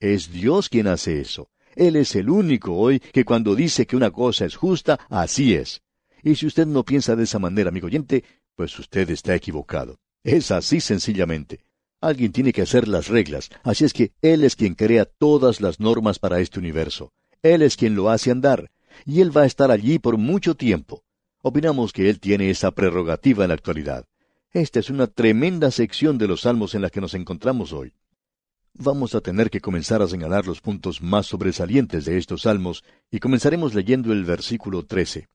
Es 0.00 0.32
Dios 0.32 0.68
quien 0.68 0.86
hace 0.86 1.20
eso. 1.20 1.48
Él 1.76 1.96
es 1.96 2.14
el 2.14 2.30
único 2.30 2.74
hoy 2.74 3.00
que 3.00 3.24
cuando 3.24 3.54
dice 3.54 3.86
que 3.86 3.96
una 3.96 4.10
cosa 4.10 4.44
es 4.44 4.56
justa, 4.56 5.00
así 5.08 5.54
es. 5.54 5.82
Y 6.22 6.36
si 6.36 6.46
usted 6.46 6.66
no 6.66 6.84
piensa 6.84 7.16
de 7.16 7.24
esa 7.24 7.38
manera, 7.38 7.68
amigo 7.68 7.86
oyente, 7.86 8.24
pues 8.54 8.78
usted 8.78 9.10
está 9.10 9.34
equivocado. 9.34 9.98
Es 10.22 10.50
así 10.50 10.80
sencillamente. 10.80 11.60
Alguien 12.00 12.32
tiene 12.32 12.52
que 12.52 12.62
hacer 12.62 12.88
las 12.88 13.08
reglas, 13.08 13.50
así 13.62 13.84
es 13.84 13.92
que 13.92 14.12
Él 14.20 14.44
es 14.44 14.56
quien 14.56 14.74
crea 14.74 15.04
todas 15.04 15.60
las 15.60 15.80
normas 15.80 16.18
para 16.18 16.40
este 16.40 16.58
universo. 16.58 17.12
Él 17.42 17.62
es 17.62 17.76
quien 17.76 17.94
lo 17.94 18.10
hace 18.10 18.30
andar, 18.30 18.70
y 19.04 19.20
Él 19.20 19.36
va 19.36 19.42
a 19.42 19.46
estar 19.46 19.70
allí 19.70 19.98
por 19.98 20.16
mucho 20.16 20.54
tiempo. 20.54 21.03
Opinamos 21.46 21.92
que 21.92 22.08
Él 22.08 22.20
tiene 22.20 22.48
esa 22.48 22.70
prerrogativa 22.70 23.44
en 23.44 23.48
la 23.48 23.54
actualidad. 23.54 24.06
Esta 24.50 24.80
es 24.80 24.88
una 24.88 25.08
tremenda 25.08 25.70
sección 25.70 26.16
de 26.16 26.26
los 26.26 26.40
salmos 26.40 26.74
en 26.74 26.80
la 26.80 26.88
que 26.88 27.02
nos 27.02 27.12
encontramos 27.12 27.74
hoy. 27.74 27.92
Vamos 28.72 29.14
a 29.14 29.20
tener 29.20 29.50
que 29.50 29.60
comenzar 29.60 30.00
a 30.00 30.08
señalar 30.08 30.46
los 30.46 30.62
puntos 30.62 31.02
más 31.02 31.26
sobresalientes 31.26 32.06
de 32.06 32.16
estos 32.16 32.42
salmos 32.42 32.82
y 33.10 33.18
comenzaremos 33.18 33.74
leyendo 33.74 34.10
el 34.14 34.24
versículo 34.24 34.86
13. 34.86 35.28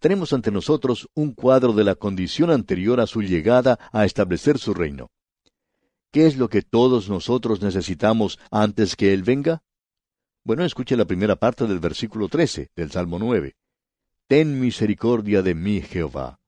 Tenemos 0.00 0.32
ante 0.32 0.50
nosotros 0.50 1.08
un 1.14 1.30
cuadro 1.30 1.74
de 1.74 1.84
la 1.84 1.94
condición 1.94 2.50
anterior 2.50 2.98
a 2.98 3.06
su 3.06 3.22
llegada 3.22 3.78
a 3.92 4.04
establecer 4.04 4.58
su 4.58 4.74
reino. 4.74 5.12
¿Qué 6.10 6.26
es 6.26 6.36
lo 6.36 6.48
que 6.48 6.62
todos 6.62 7.08
nosotros 7.08 7.62
necesitamos 7.62 8.40
antes 8.50 8.96
que 8.96 9.14
Él 9.14 9.22
venga? 9.22 9.62
Bueno, 10.42 10.64
escuche 10.64 10.96
la 10.96 11.04
primera 11.04 11.36
parte 11.36 11.68
del 11.68 11.78
versículo 11.78 12.28
13 12.28 12.72
del 12.74 12.90
Salmo 12.90 13.20
9. 13.20 13.54
Ten 14.28 14.58
misericordia 14.58 15.40
de 15.40 15.54
mí, 15.54 15.80
Jehová. 15.80 16.40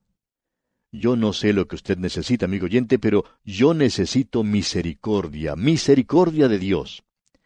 Yo 0.91 1.15
no 1.15 1.31
sé 1.31 1.53
lo 1.53 1.65
que 1.65 1.77
usted 1.77 1.97
necesita, 1.97 2.43
amigo 2.43 2.65
oyente, 2.65 2.99
pero 2.99 3.23
yo 3.45 3.73
necesito 3.73 4.43
misericordia, 4.43 5.55
misericordia 5.55 6.49
de 6.49 6.59
Dios. 6.59 7.03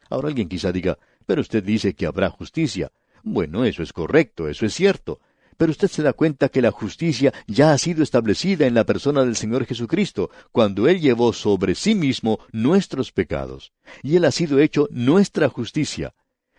Ahora 0.09 0.29
alguien 0.29 0.49
quizá 0.49 0.71
diga, 0.71 0.97
pero 1.27 1.41
usted 1.41 1.63
dice 1.63 1.93
que 1.93 2.07
habrá 2.07 2.31
justicia. 2.31 2.91
Bueno, 3.21 3.63
eso 3.63 3.83
es 3.83 3.93
correcto, 3.93 4.47
eso 4.47 4.65
es 4.65 4.73
cierto. 4.73 5.19
Pero 5.55 5.69
usted 5.69 5.87
se 5.87 6.01
da 6.01 6.13
cuenta 6.13 6.49
que 6.49 6.63
la 6.63 6.71
justicia 6.71 7.31
ya 7.45 7.71
ha 7.71 7.77
sido 7.77 8.01
establecida 8.01 8.65
en 8.65 8.73
la 8.73 8.85
persona 8.85 9.23
del 9.23 9.35
Señor 9.35 9.67
Jesucristo, 9.67 10.31
cuando 10.51 10.87
Él 10.87 10.99
llevó 10.99 11.31
sobre 11.33 11.75
sí 11.75 11.93
mismo 11.93 12.39
nuestros 12.51 13.11
pecados. 13.11 13.71
Y 14.01 14.15
Él 14.15 14.25
ha 14.25 14.31
sido 14.31 14.57
hecho 14.57 14.87
nuestra 14.89 15.47
justicia. 15.47 16.15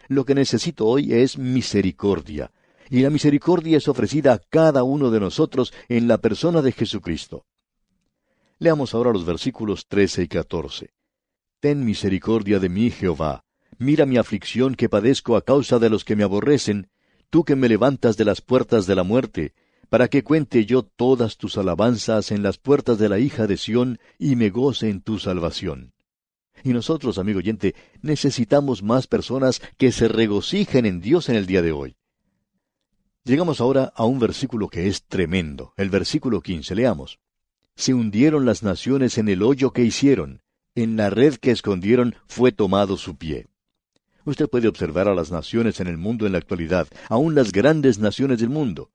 Lo 0.07 0.25
que 0.25 0.37
necesito 0.37 0.87
hoy 0.87 1.13
es 1.13 1.39
misericordia 1.39 2.53
y 2.95 3.03
la 3.03 3.11
misericordia 3.11 3.79
es 3.79 3.89
ofrecida 3.89 4.35
a 4.35 4.39
cada 4.39 4.85
uno 4.85 5.11
de 5.11 5.19
nosotros 5.19 5.75
en 5.89 6.07
la 6.07 6.19
persona 6.19 6.63
de 6.63 6.71
Jesucristo. 6.71 7.45
Leamos 8.61 8.95
ahora 8.95 9.11
los 9.11 9.27
versículos 9.27 9.89
13 9.89 10.23
y 10.23 10.29
14. 10.29 10.91
Ten 11.59 11.85
misericordia 11.85 12.61
de 12.61 12.69
mí, 12.69 12.93
Jehová. 12.93 13.43
Mira 13.79 14.07
mi 14.07 14.17
aflicción 14.17 14.77
que 14.77 14.89
padezco 14.89 15.35
a 15.35 15.43
causa 15.43 15.81
de 15.81 15.91
los 15.91 16.05
que 16.05 16.15
me 16.15 16.23
aborrecen, 16.23 16.89
tú 17.31 17.43
que 17.43 17.57
me 17.57 17.69
levantas 17.69 18.17
de 18.17 18.27
las 18.27 18.41
puertas 18.41 18.87
de 18.87 18.95
la 18.95 19.03
muerte, 19.03 19.55
para 19.89 20.07
que 20.07 20.23
cuente 20.23 20.65
yo 20.65 20.85
todas 20.85 21.37
tus 21.37 21.59
alabanzas 21.59 22.31
en 22.31 22.45
las 22.45 22.59
puertas 22.59 23.01
de 23.01 23.09
la 23.09 23.19
hija 23.19 23.49
de 23.49 23.57
Sión 23.57 23.99
y 24.21 24.37
me 24.37 24.51
goce 24.51 24.89
en 24.89 25.01
tu 25.01 25.19
salvación. 25.19 25.95
Y 26.63 26.73
nosotros, 26.73 27.19
amigo 27.19 27.41
oyente, 27.41 27.75
necesitamos 28.03 28.85
más 28.85 29.09
personas 29.09 29.61
que 29.79 29.91
se 29.91 30.07
regocijen 30.07 30.87
en 30.87 31.01
Dios 31.01 31.29
en 31.29 31.35
el 31.35 31.47
día 31.47 31.61
de 31.61 31.73
hoy. 31.73 31.97
Llegamos 33.27 33.63
ahora 33.63 33.91
a 33.97 34.05
un 34.05 34.19
versículo 34.19 34.69
que 34.69 34.87
es 34.87 35.05
tremendo, 35.05 35.73
el 35.79 35.89
versículo 35.89 36.43
15. 36.43 36.75
Leamos. 36.75 37.21
Se 37.75 37.95
hundieron 37.95 38.45
las 38.45 38.63
naciones 38.63 39.17
en 39.17 39.31
el 39.31 39.43
hoyo 39.43 39.73
que 39.73 39.83
hicieron, 39.83 40.43
en 40.75 40.99
la 40.99 41.09
red 41.09 41.37
que 41.37 41.51
escondieron 41.51 42.17
fue 42.27 42.53
tomado 42.53 42.99
su 42.99 43.17
pie. 43.17 43.47
Usted 44.27 44.47
puede 44.47 44.69
observar 44.69 45.09
a 45.09 45.15
las 45.15 45.33
naciones 45.33 45.81
en 45.81 45.87
el 45.87 45.97
mundo 45.97 46.27
en 46.27 46.33
la 46.33 46.39
actualidad, 46.39 46.87
aun 47.09 47.35
las 47.35 47.51
grandes 47.51 47.99
naciones 47.99 48.41
del 48.41 48.51
mundo. 48.51 48.91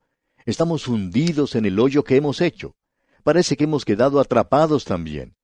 Estamos 0.46 0.88
hundidos 0.88 1.56
en 1.56 1.66
el 1.66 1.80
hoyo 1.80 2.04
que 2.04 2.16
hemos 2.16 2.40
hecho. 2.40 2.76
Parece 3.24 3.58
que 3.58 3.64
hemos 3.64 3.84
quedado 3.84 4.20
atrapados 4.20 4.86
también. 4.86 5.38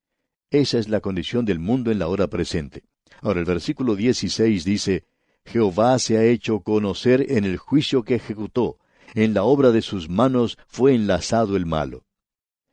Esa 0.50 0.78
es 0.78 0.88
la 0.88 1.00
condición 1.00 1.44
del 1.44 1.58
mundo 1.58 1.90
en 1.90 1.98
la 1.98 2.06
hora 2.06 2.28
presente. 2.28 2.84
Ahora 3.20 3.40
el 3.40 3.46
versículo 3.46 3.96
16 3.96 4.64
dice, 4.64 5.04
Jehová 5.46 5.98
se 5.98 6.18
ha 6.18 6.24
hecho 6.24 6.60
conocer 6.60 7.32
en 7.32 7.44
el 7.44 7.56
juicio 7.56 8.02
que 8.02 8.16
ejecutó, 8.16 8.78
en 9.14 9.32
la 9.32 9.44
obra 9.44 9.70
de 9.70 9.80
sus 9.80 10.08
manos 10.08 10.58
fue 10.66 10.94
enlazado 10.94 11.56
el 11.56 11.66
malo. 11.66 12.04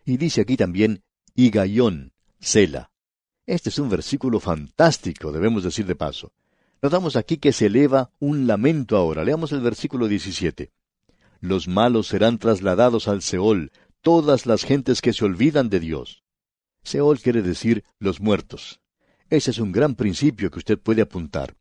Y 0.06 0.18
dice 0.18 0.42
aquí 0.42 0.58
también, 0.58 1.03
y 1.36 1.50
Gayón, 1.51 2.12
Sela. 2.39 2.92
Este 3.46 3.70
es 3.70 3.80
un 3.80 3.89
versículo 3.89 4.39
fantástico, 4.39 5.32
debemos 5.32 5.63
decir 5.63 5.86
de 5.86 5.96
paso. 5.96 6.34
Notamos 6.82 7.15
aquí 7.15 7.38
que 7.38 7.53
se 7.53 7.68
eleva 7.68 8.12
un 8.20 8.46
lamento 8.46 8.98
ahora. 8.98 9.24
Leamos 9.24 9.53
el 9.53 9.62
versículo 9.62 10.10
17. 10.10 10.72
Los 11.39 11.70
malos 11.70 12.08
serán 12.08 12.39
trasladados 12.39 13.08
al 13.08 13.22
Seol, 13.22 13.72
todas 14.01 14.46
las 14.46 14.65
gentes 14.65 15.01
que 15.01 15.13
se 15.13 15.24
olvidan 15.24 15.70
de 15.70 15.80
Dios. 15.80 16.24
Seol 16.84 17.20
quiere 17.20 17.42
decir 17.42 17.86
los 18.00 18.20
muertos. 18.20 18.82
Ese 19.30 19.51
es 19.51 19.60
un 19.60 19.72
gran 19.72 19.96
principio 19.96 20.51
que 20.51 20.60
usted 20.60 20.77
puede 20.77 21.01
apuntar. 21.01 21.56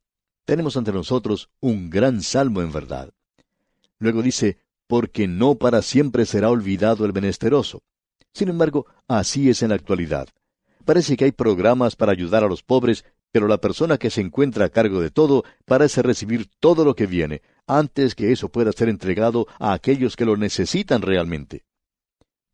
Tenemos 0.44 0.76
ante 0.76 0.92
nosotros 0.92 1.50
un 1.60 1.90
gran 1.90 2.22
salmo 2.22 2.62
en 2.62 2.72
verdad. 2.72 3.12
Luego 3.98 4.22
dice, 4.22 4.58
porque 4.86 5.28
no 5.28 5.54
para 5.54 5.82
siempre 5.82 6.26
será 6.26 6.50
olvidado 6.50 7.04
el 7.04 7.12
menesteroso. 7.12 7.82
Sin 8.32 8.48
embargo, 8.48 8.86
así 9.08 9.48
es 9.48 9.62
en 9.62 9.70
la 9.70 9.76
actualidad. 9.76 10.28
Parece 10.84 11.16
que 11.16 11.24
hay 11.24 11.32
programas 11.32 11.96
para 11.96 12.12
ayudar 12.12 12.42
a 12.42 12.48
los 12.48 12.62
pobres, 12.62 13.04
pero 13.30 13.46
la 13.46 13.58
persona 13.58 13.98
que 13.98 14.10
se 14.10 14.20
encuentra 14.20 14.66
a 14.66 14.70
cargo 14.70 15.00
de 15.00 15.10
todo 15.10 15.44
parece 15.64 16.02
recibir 16.02 16.50
todo 16.58 16.84
lo 16.84 16.96
que 16.96 17.06
viene, 17.06 17.42
antes 17.66 18.14
que 18.14 18.32
eso 18.32 18.48
pueda 18.48 18.72
ser 18.72 18.88
entregado 18.88 19.46
a 19.58 19.72
aquellos 19.72 20.16
que 20.16 20.24
lo 20.24 20.36
necesitan 20.36 21.02
realmente 21.02 21.64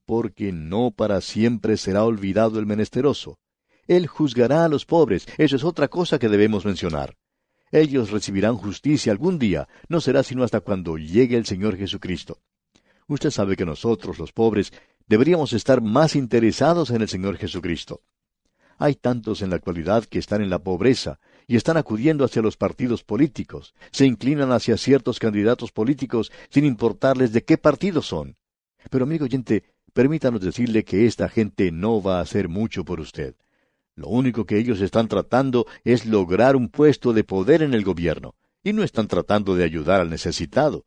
porque 0.08 0.52
no 0.52 0.90
para 0.90 1.20
siempre 1.20 1.76
será 1.76 2.02
olvidado 2.02 2.58
el 2.58 2.64
menesteroso. 2.64 3.38
Él 3.86 4.06
juzgará 4.06 4.64
a 4.64 4.68
los 4.68 4.86
pobres, 4.86 5.28
eso 5.36 5.54
es 5.54 5.64
otra 5.64 5.88
cosa 5.88 6.18
que 6.18 6.30
debemos 6.30 6.64
mencionar. 6.64 7.14
Ellos 7.70 8.10
recibirán 8.10 8.56
justicia 8.56 9.12
algún 9.12 9.38
día, 9.38 9.68
no 9.88 10.00
será 10.00 10.22
sino 10.22 10.42
hasta 10.44 10.60
cuando 10.60 10.96
llegue 10.96 11.36
el 11.36 11.46
Señor 11.46 11.76
Jesucristo. 11.76 12.38
Usted 13.06 13.30
sabe 13.30 13.56
que 13.56 13.64
nosotros, 13.64 14.18
los 14.18 14.32
pobres, 14.32 14.72
deberíamos 15.06 15.52
estar 15.52 15.80
más 15.80 16.16
interesados 16.16 16.90
en 16.90 17.02
el 17.02 17.08
Señor 17.08 17.36
Jesucristo. 17.36 18.02
Hay 18.78 18.94
tantos 18.94 19.42
en 19.42 19.50
la 19.50 19.56
actualidad 19.56 20.04
que 20.04 20.18
están 20.18 20.40
en 20.40 20.50
la 20.50 20.60
pobreza 20.60 21.18
y 21.46 21.56
están 21.56 21.76
acudiendo 21.76 22.24
hacia 22.24 22.42
los 22.42 22.56
partidos 22.56 23.02
políticos, 23.02 23.74
se 23.90 24.06
inclinan 24.06 24.52
hacia 24.52 24.76
ciertos 24.76 25.18
candidatos 25.18 25.72
políticos 25.72 26.30
sin 26.50 26.64
importarles 26.64 27.32
de 27.32 27.44
qué 27.44 27.58
partido 27.58 28.02
son. 28.02 28.36
Pero 28.90 29.04
amigo 29.04 29.24
oyente, 29.24 29.64
permítanos 29.92 30.40
decirle 30.40 30.84
que 30.84 31.06
esta 31.06 31.28
gente 31.28 31.72
no 31.72 32.00
va 32.00 32.18
a 32.18 32.22
hacer 32.22 32.48
mucho 32.48 32.84
por 32.84 33.00
usted. 33.00 33.34
Lo 33.98 34.06
único 34.06 34.44
que 34.44 34.58
ellos 34.58 34.80
están 34.80 35.08
tratando 35.08 35.66
es 35.82 36.06
lograr 36.06 36.54
un 36.54 36.68
puesto 36.68 37.12
de 37.12 37.24
poder 37.24 37.62
en 37.62 37.74
el 37.74 37.82
gobierno, 37.82 38.36
y 38.62 38.72
no 38.72 38.84
están 38.84 39.08
tratando 39.08 39.56
de 39.56 39.64
ayudar 39.64 40.00
al 40.00 40.08
necesitado. 40.08 40.86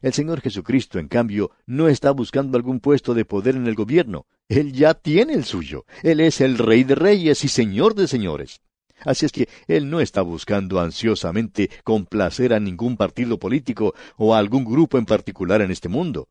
El 0.00 0.12
Señor 0.12 0.40
Jesucristo, 0.40 1.00
en 1.00 1.08
cambio, 1.08 1.50
no 1.66 1.88
está 1.88 2.12
buscando 2.12 2.56
algún 2.56 2.78
puesto 2.78 3.12
de 3.12 3.24
poder 3.24 3.56
en 3.56 3.66
el 3.66 3.74
gobierno. 3.74 4.26
Él 4.48 4.72
ya 4.72 4.94
tiene 4.94 5.32
el 5.32 5.44
suyo. 5.44 5.84
Él 6.04 6.20
es 6.20 6.40
el 6.40 6.58
Rey 6.58 6.84
de 6.84 6.94
Reyes 6.94 7.42
y 7.42 7.48
Señor 7.48 7.96
de 7.96 8.06
Señores. 8.06 8.60
Así 9.00 9.26
es 9.26 9.32
que 9.32 9.48
Él 9.66 9.90
no 9.90 9.98
está 9.98 10.22
buscando 10.22 10.78
ansiosamente 10.78 11.68
complacer 11.82 12.54
a 12.54 12.60
ningún 12.60 12.96
partido 12.96 13.40
político 13.40 13.94
o 14.16 14.36
a 14.36 14.38
algún 14.38 14.64
grupo 14.64 14.96
en 14.96 15.06
particular 15.06 15.60
en 15.60 15.72
este 15.72 15.88
mundo. 15.88 16.28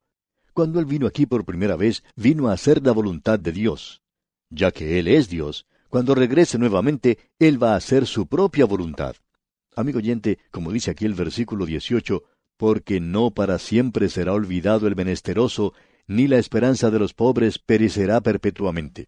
Cuando 0.53 0.79
Él 0.79 0.85
vino 0.85 1.05
aquí 1.05 1.25
por 1.25 1.43
primera 1.43 1.75
vez, 1.75 2.05
vino 2.15 2.47
a 2.47 2.53
hacer 2.53 2.81
la 2.81 2.93
voluntad 2.93 3.37
de 3.37 3.51
Dios. 3.51 4.01
Ya 4.49 4.71
que 4.71 4.99
Él 4.99 5.09
es 5.09 5.27
Dios, 5.27 5.65
cuando 5.89 6.15
regrese 6.15 6.58
nuevamente, 6.58 7.17
Él 7.39 7.62
va 7.62 7.74
a 7.74 7.77
hacer 7.77 8.06
su 8.06 8.27
propia 8.27 8.65
voluntad. 8.65 9.15
Amigo 9.75 10.00
oyente, 10.00 10.39
como 10.51 10.72
dice 10.72 10.91
aquí 10.91 11.06
el 11.06 11.13
versículo 11.13 11.65
18, 11.65 12.24
porque 12.58 13.00
no 13.00 13.32
para 13.32 13.60
siempre 13.60 14.10
será 14.10 14.34
olvidado 14.34 14.88
el 14.88 14.96
menesteroso, 14.96 15.74
ni 16.08 16.27
la 16.27 16.38
esperanza 16.38 16.89
de 16.89 17.00
los 17.00 17.13
pobres 17.13 17.60
perecerá 17.60 18.22
perpetuamente. 18.22 19.08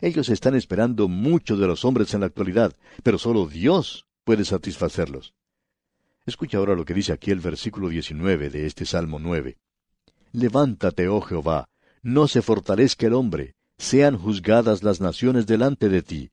Ellos 0.00 0.28
están 0.28 0.54
esperando 0.54 1.08
mucho 1.08 1.56
de 1.56 1.66
los 1.66 1.84
hombres 1.84 2.14
en 2.14 2.20
la 2.20 2.26
actualidad, 2.26 2.76
pero 3.02 3.18
solo 3.18 3.46
Dios 3.46 4.06
puede 4.24 4.44
satisfacerlos. 4.44 5.34
Escucha 6.26 6.58
ahora 6.58 6.74
lo 6.74 6.84
que 6.84 6.94
dice 6.94 7.12
aquí 7.12 7.30
el 7.30 7.40
versículo 7.40 7.88
19 7.88 8.50
de 8.50 8.66
este 8.66 8.84
Salmo 8.84 9.18
9. 9.18 9.56
Levántate, 10.32 11.08
oh 11.08 11.20
Jehová, 11.20 11.68
no 12.02 12.28
se 12.28 12.42
fortalezca 12.42 13.06
el 13.06 13.14
hombre, 13.14 13.55
sean 13.78 14.18
juzgadas 14.18 14.82
las 14.82 15.00
naciones 15.00 15.46
delante 15.46 15.88
de 15.88 16.02
ti. 16.02 16.30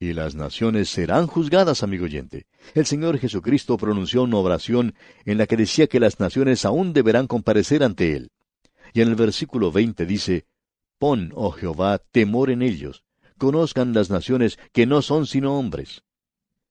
Y 0.00 0.12
las 0.12 0.34
naciones 0.34 0.88
serán 0.88 1.26
juzgadas, 1.26 1.82
amigo 1.82 2.04
oyente. 2.04 2.46
El 2.74 2.86
Señor 2.86 3.18
Jesucristo 3.18 3.76
pronunció 3.76 4.22
una 4.22 4.36
oración 4.36 4.94
en 5.24 5.38
la 5.38 5.46
que 5.46 5.56
decía 5.56 5.88
que 5.88 5.98
las 5.98 6.20
naciones 6.20 6.64
aún 6.64 6.92
deberán 6.92 7.26
comparecer 7.26 7.82
ante 7.82 8.14
Él. 8.14 8.30
Y 8.92 9.00
en 9.00 9.08
el 9.08 9.16
versículo 9.16 9.72
veinte 9.72 10.06
dice, 10.06 10.46
Pon, 10.98 11.32
oh 11.34 11.50
Jehová, 11.50 11.98
temor 11.98 12.50
en 12.50 12.62
ellos, 12.62 13.04
conozcan 13.38 13.92
las 13.92 14.08
naciones 14.08 14.58
que 14.72 14.86
no 14.86 15.02
son 15.02 15.26
sino 15.26 15.58
hombres. 15.58 16.02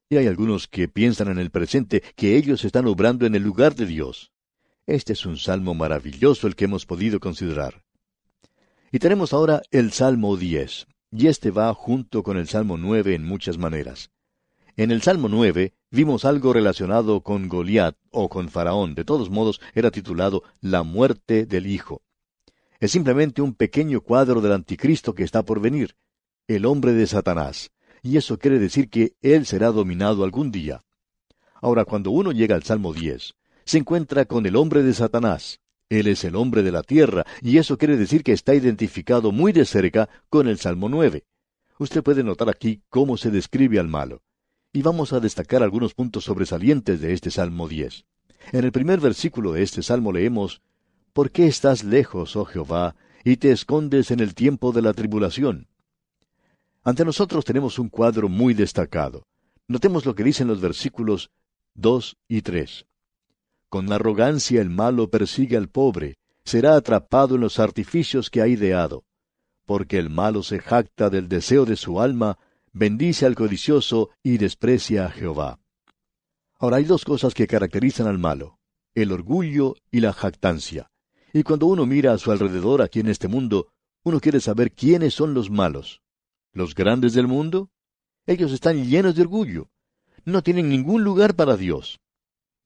Y 0.09 0.15
hay 0.15 0.27
algunos 0.27 0.67
que 0.67 0.87
piensan 0.87 1.27
en 1.27 1.37
el 1.37 1.51
presente 1.51 2.01
que 2.15 2.37
ellos 2.37 2.63
están 2.63 2.87
obrando 2.87 3.25
en 3.25 3.35
el 3.35 3.43
lugar 3.43 3.75
de 3.75 3.85
Dios. 3.85 4.31
Este 4.85 5.11
es 5.11 5.25
un 5.25 5.37
salmo 5.37 5.73
maravilloso 5.73 6.47
el 6.47 6.55
que 6.55 6.63
hemos 6.63 6.85
podido 6.85 7.19
considerar. 7.19 7.83
Y 8.91 8.99
tenemos 8.99 9.33
ahora 9.33 9.61
el 9.71 9.91
Salmo 9.91 10.37
10, 10.37 10.87
y 11.11 11.27
este 11.27 11.51
va 11.51 11.73
junto 11.73 12.23
con 12.23 12.37
el 12.37 12.47
Salmo 12.47 12.77
9 12.77 13.15
en 13.15 13.25
muchas 13.25 13.57
maneras. 13.57 14.11
En 14.77 14.91
el 14.91 15.01
Salmo 15.01 15.27
9 15.27 15.73
vimos 15.91 16.23
algo 16.23 16.53
relacionado 16.53 17.21
con 17.21 17.49
Goliat 17.49 17.97
o 18.11 18.29
con 18.29 18.47
Faraón, 18.47 18.95
de 18.95 19.03
todos 19.03 19.29
modos 19.29 19.59
era 19.73 19.91
titulado 19.91 20.43
La 20.61 20.83
muerte 20.83 21.45
del 21.45 21.67
Hijo. 21.67 22.01
Es 22.79 22.91
simplemente 22.91 23.41
un 23.41 23.55
pequeño 23.55 23.99
cuadro 24.01 24.39
del 24.39 24.53
anticristo 24.53 25.13
que 25.13 25.23
está 25.23 25.43
por 25.43 25.59
venir, 25.59 25.97
el 26.47 26.65
hombre 26.65 26.93
de 26.93 27.07
Satanás, 27.07 27.71
y 28.01 28.15
eso 28.15 28.37
quiere 28.37 28.57
decir 28.57 28.89
que 28.89 29.15
él 29.21 29.45
será 29.45 29.71
dominado 29.71 30.23
algún 30.23 30.49
día. 30.49 30.85
Ahora, 31.55 31.83
cuando 31.83 32.11
uno 32.11 32.31
llega 32.31 32.55
al 32.55 32.63
Salmo 32.63 32.93
10, 32.93 33.35
se 33.65 33.77
encuentra 33.79 34.23
con 34.25 34.45
el 34.45 34.55
hombre 34.55 34.83
de 34.83 34.93
Satanás. 34.93 35.59
Él 35.89 36.07
es 36.07 36.23
el 36.25 36.35
hombre 36.35 36.63
de 36.63 36.71
la 36.71 36.83
tierra, 36.83 37.25
y 37.41 37.57
eso 37.57 37.77
quiere 37.77 37.95
decir 37.95 38.23
que 38.23 38.33
está 38.33 38.53
identificado 38.53 39.31
muy 39.31 39.53
de 39.53 39.65
cerca 39.65 40.09
con 40.29 40.47
el 40.47 40.59
Salmo 40.59 40.89
9. 40.89 41.23
Usted 41.79 42.03
puede 42.03 42.23
notar 42.23 42.49
aquí 42.49 42.81
cómo 42.89 43.17
se 43.17 43.31
describe 43.31 43.79
al 43.79 43.87
malo. 43.87 44.21
Y 44.73 44.81
vamos 44.81 45.13
a 45.13 45.19
destacar 45.19 45.63
algunos 45.63 45.93
puntos 45.93 46.25
sobresalientes 46.25 46.99
de 46.99 47.13
este 47.13 47.31
Salmo 47.31 47.67
10. 47.69 48.05
En 48.51 48.65
el 48.65 48.71
primer 48.71 48.99
versículo 48.99 49.53
de 49.53 49.63
este 49.63 49.81
Salmo 49.81 50.11
leemos, 50.11 50.61
¿Por 51.13 51.31
qué 51.31 51.47
estás 51.47 51.83
lejos, 51.83 52.35
oh 52.35 52.45
Jehová, 52.45 52.95
y 53.23 53.37
te 53.37 53.51
escondes 53.51 54.11
en 54.11 54.19
el 54.19 54.35
tiempo 54.35 54.71
de 54.71 54.81
la 54.81 54.93
tribulación? 54.93 55.67
Ante 56.83 57.03
nosotros 57.03 57.43
tenemos 57.43 57.79
un 57.79 57.89
cuadro 57.89 58.29
muy 58.29 58.53
destacado. 58.53 59.25
Notemos 59.67 60.05
lo 60.05 60.15
que 60.15 60.23
dicen 60.23 60.47
los 60.47 60.61
versículos 60.61 61.31
2 61.73 62.17
y 62.27 62.41
3. 62.41 62.85
Con 63.69 63.91
arrogancia 63.91 64.61
el 64.61 64.69
malo 64.69 65.09
persigue 65.09 65.57
al 65.57 65.69
pobre, 65.69 66.17
será 66.45 66.75
atrapado 66.75 67.35
en 67.35 67.41
los 67.41 67.59
artificios 67.59 68.29
que 68.29 68.41
ha 68.41 68.47
ideado. 68.47 69.03
Porque 69.65 69.97
el 69.97 70.09
malo 70.09 70.43
se 70.43 70.59
jacta 70.59 71.09
del 71.09 71.27
deseo 71.27 71.65
de 71.65 71.75
su 71.75 71.99
alma, 71.99 72.37
bendice 72.71 73.25
al 73.25 73.35
codicioso 73.35 74.09
y 74.23 74.37
desprecia 74.37 75.05
a 75.05 75.11
Jehová. 75.11 75.59
Ahora 76.57 76.77
hay 76.77 76.85
dos 76.85 77.03
cosas 77.03 77.33
que 77.33 77.47
caracterizan 77.47 78.07
al 78.07 78.17
malo. 78.17 78.57
el 78.95 79.11
orgullo 79.11 79.75
y 79.91 79.99
la 79.99 80.11
jactancia. 80.11 80.89
Y 81.31 81.43
cuando 81.43 81.67
uno 81.67 81.85
mira 81.85 82.13
a 82.13 82.17
su 82.17 82.31
alrededor 82.31 82.81
aquí 82.81 82.99
en 83.01 83.09
este 83.09 83.27
mundo, 83.27 83.67
uno 84.03 84.19
quiere 84.19 84.39
saber 84.39 84.71
quiénes 84.71 85.13
son 85.13 85.35
los 85.35 85.51
malos. 85.51 86.01
¿Los 86.51 86.73
grandes 86.73 87.13
del 87.13 87.27
mundo? 87.27 87.69
Ellos 88.25 88.51
están 88.51 88.89
llenos 88.89 89.13
de 89.13 89.21
orgullo. 89.21 89.69
No 90.25 90.41
tienen 90.41 90.69
ningún 90.69 91.03
lugar 91.03 91.35
para 91.35 91.57
Dios. 91.57 91.99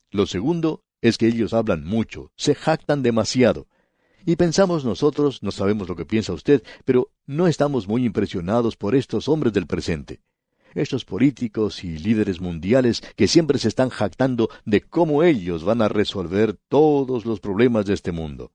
Lo 0.10 0.25
segundo 0.25 0.84
es 1.01 1.17
que 1.17 1.27
ellos 1.27 1.53
hablan 1.53 1.84
mucho, 1.86 2.31
se 2.36 2.55
jactan 2.55 3.03
demasiado. 3.03 3.67
Y 4.25 4.36
pensamos 4.36 4.86
nosotros, 4.86 5.41
no 5.41 5.51
sabemos 5.51 5.89
lo 5.89 5.96
que 5.96 6.05
piensa 6.05 6.34
usted, 6.34 6.63
pero 6.86 7.10
no 7.25 7.48
estamos 7.48 7.88
muy 7.88 8.05
impresionados 8.05 8.77
por 8.77 8.96
estos 8.96 9.27
hombres 9.27 9.51
del 9.53 9.65
presente. 9.65 10.22
Estos 10.74 11.03
políticos 11.03 11.84
y 11.84 11.98
líderes 11.98 12.39
mundiales 12.39 13.01
que 13.15 13.27
siempre 13.27 13.58
se 13.58 13.67
están 13.67 13.89
jactando 13.89 14.50
de 14.63 14.81
cómo 14.81 15.24
ellos 15.24 15.63
van 15.63 15.81
a 15.81 15.89
resolver 15.89 16.58
todos 16.70 17.25
los 17.25 17.39
problemas 17.39 17.86
de 17.86 17.96
este 17.96 18.12
mundo. 18.12 18.51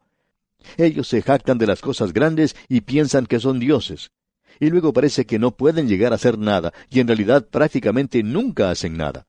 Ellos 0.79 1.09
se 1.09 1.21
jactan 1.21 1.59
de 1.59 1.67
las 1.67 1.81
cosas 1.81 2.13
grandes 2.13 2.57
y 2.69 2.83
piensan 2.83 3.27
que 3.27 3.41
son 3.41 3.59
dioses. 3.59 4.13
Y 4.59 4.71
luego 4.71 4.93
parece 4.93 5.27
que 5.27 5.39
no 5.39 5.57
pueden 5.57 5.89
llegar 5.89 6.13
a 6.13 6.15
hacer 6.15 6.39
nada, 6.39 6.73
y 6.89 7.01
en 7.01 7.09
realidad 7.09 7.47
prácticamente 7.49 8.23
nunca 8.23 8.71
hacen 8.71 8.97
nada. 8.97 9.27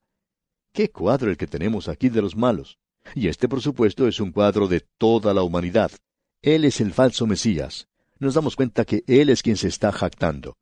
Qué 0.72 0.90
cuadro 0.90 1.30
el 1.30 1.38
que 1.38 1.48
tenemos 1.48 1.90
aquí 1.90 2.08
de 2.08 2.22
los 2.22 2.36
malos. 2.38 2.78
Y 3.16 3.28
este, 3.28 3.48
por 3.48 3.62
supuesto, 3.62 4.08
es 4.08 4.20
un 4.20 4.32
cuadro 4.32 4.68
de 4.68 4.82
toda 4.98 5.34
la 5.34 5.44
humanidad. 5.44 5.92
Él 6.42 6.66
es 6.66 6.82
el 6.82 6.94
falso 6.94 7.28
Mesías. 7.28 7.88
Nos 8.20 8.34
damos 8.34 8.56
cuenta 8.56 8.86
que 8.86 9.04
Él 9.08 9.30
es 9.30 9.42
quien 9.44 9.58
se 9.58 9.68
está 9.68 9.92
jactando. 9.92 10.58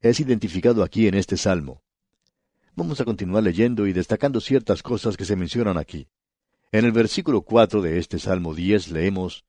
Es 0.00 0.20
identificado 0.20 0.82
aquí 0.82 1.08
en 1.08 1.14
este 1.14 1.36
salmo. 1.36 1.82
Vamos 2.74 3.00
a 3.00 3.04
continuar 3.04 3.42
leyendo 3.42 3.86
y 3.86 3.92
destacando 3.92 4.40
ciertas 4.40 4.82
cosas 4.82 5.16
que 5.16 5.24
se 5.24 5.36
mencionan 5.36 5.78
aquí. 5.78 6.06
En 6.70 6.84
el 6.84 6.92
versículo 6.92 7.42
cuatro 7.42 7.80
de 7.80 7.98
este 7.98 8.18
Salmo 8.18 8.54
diez 8.54 8.90
leemos 8.90 9.44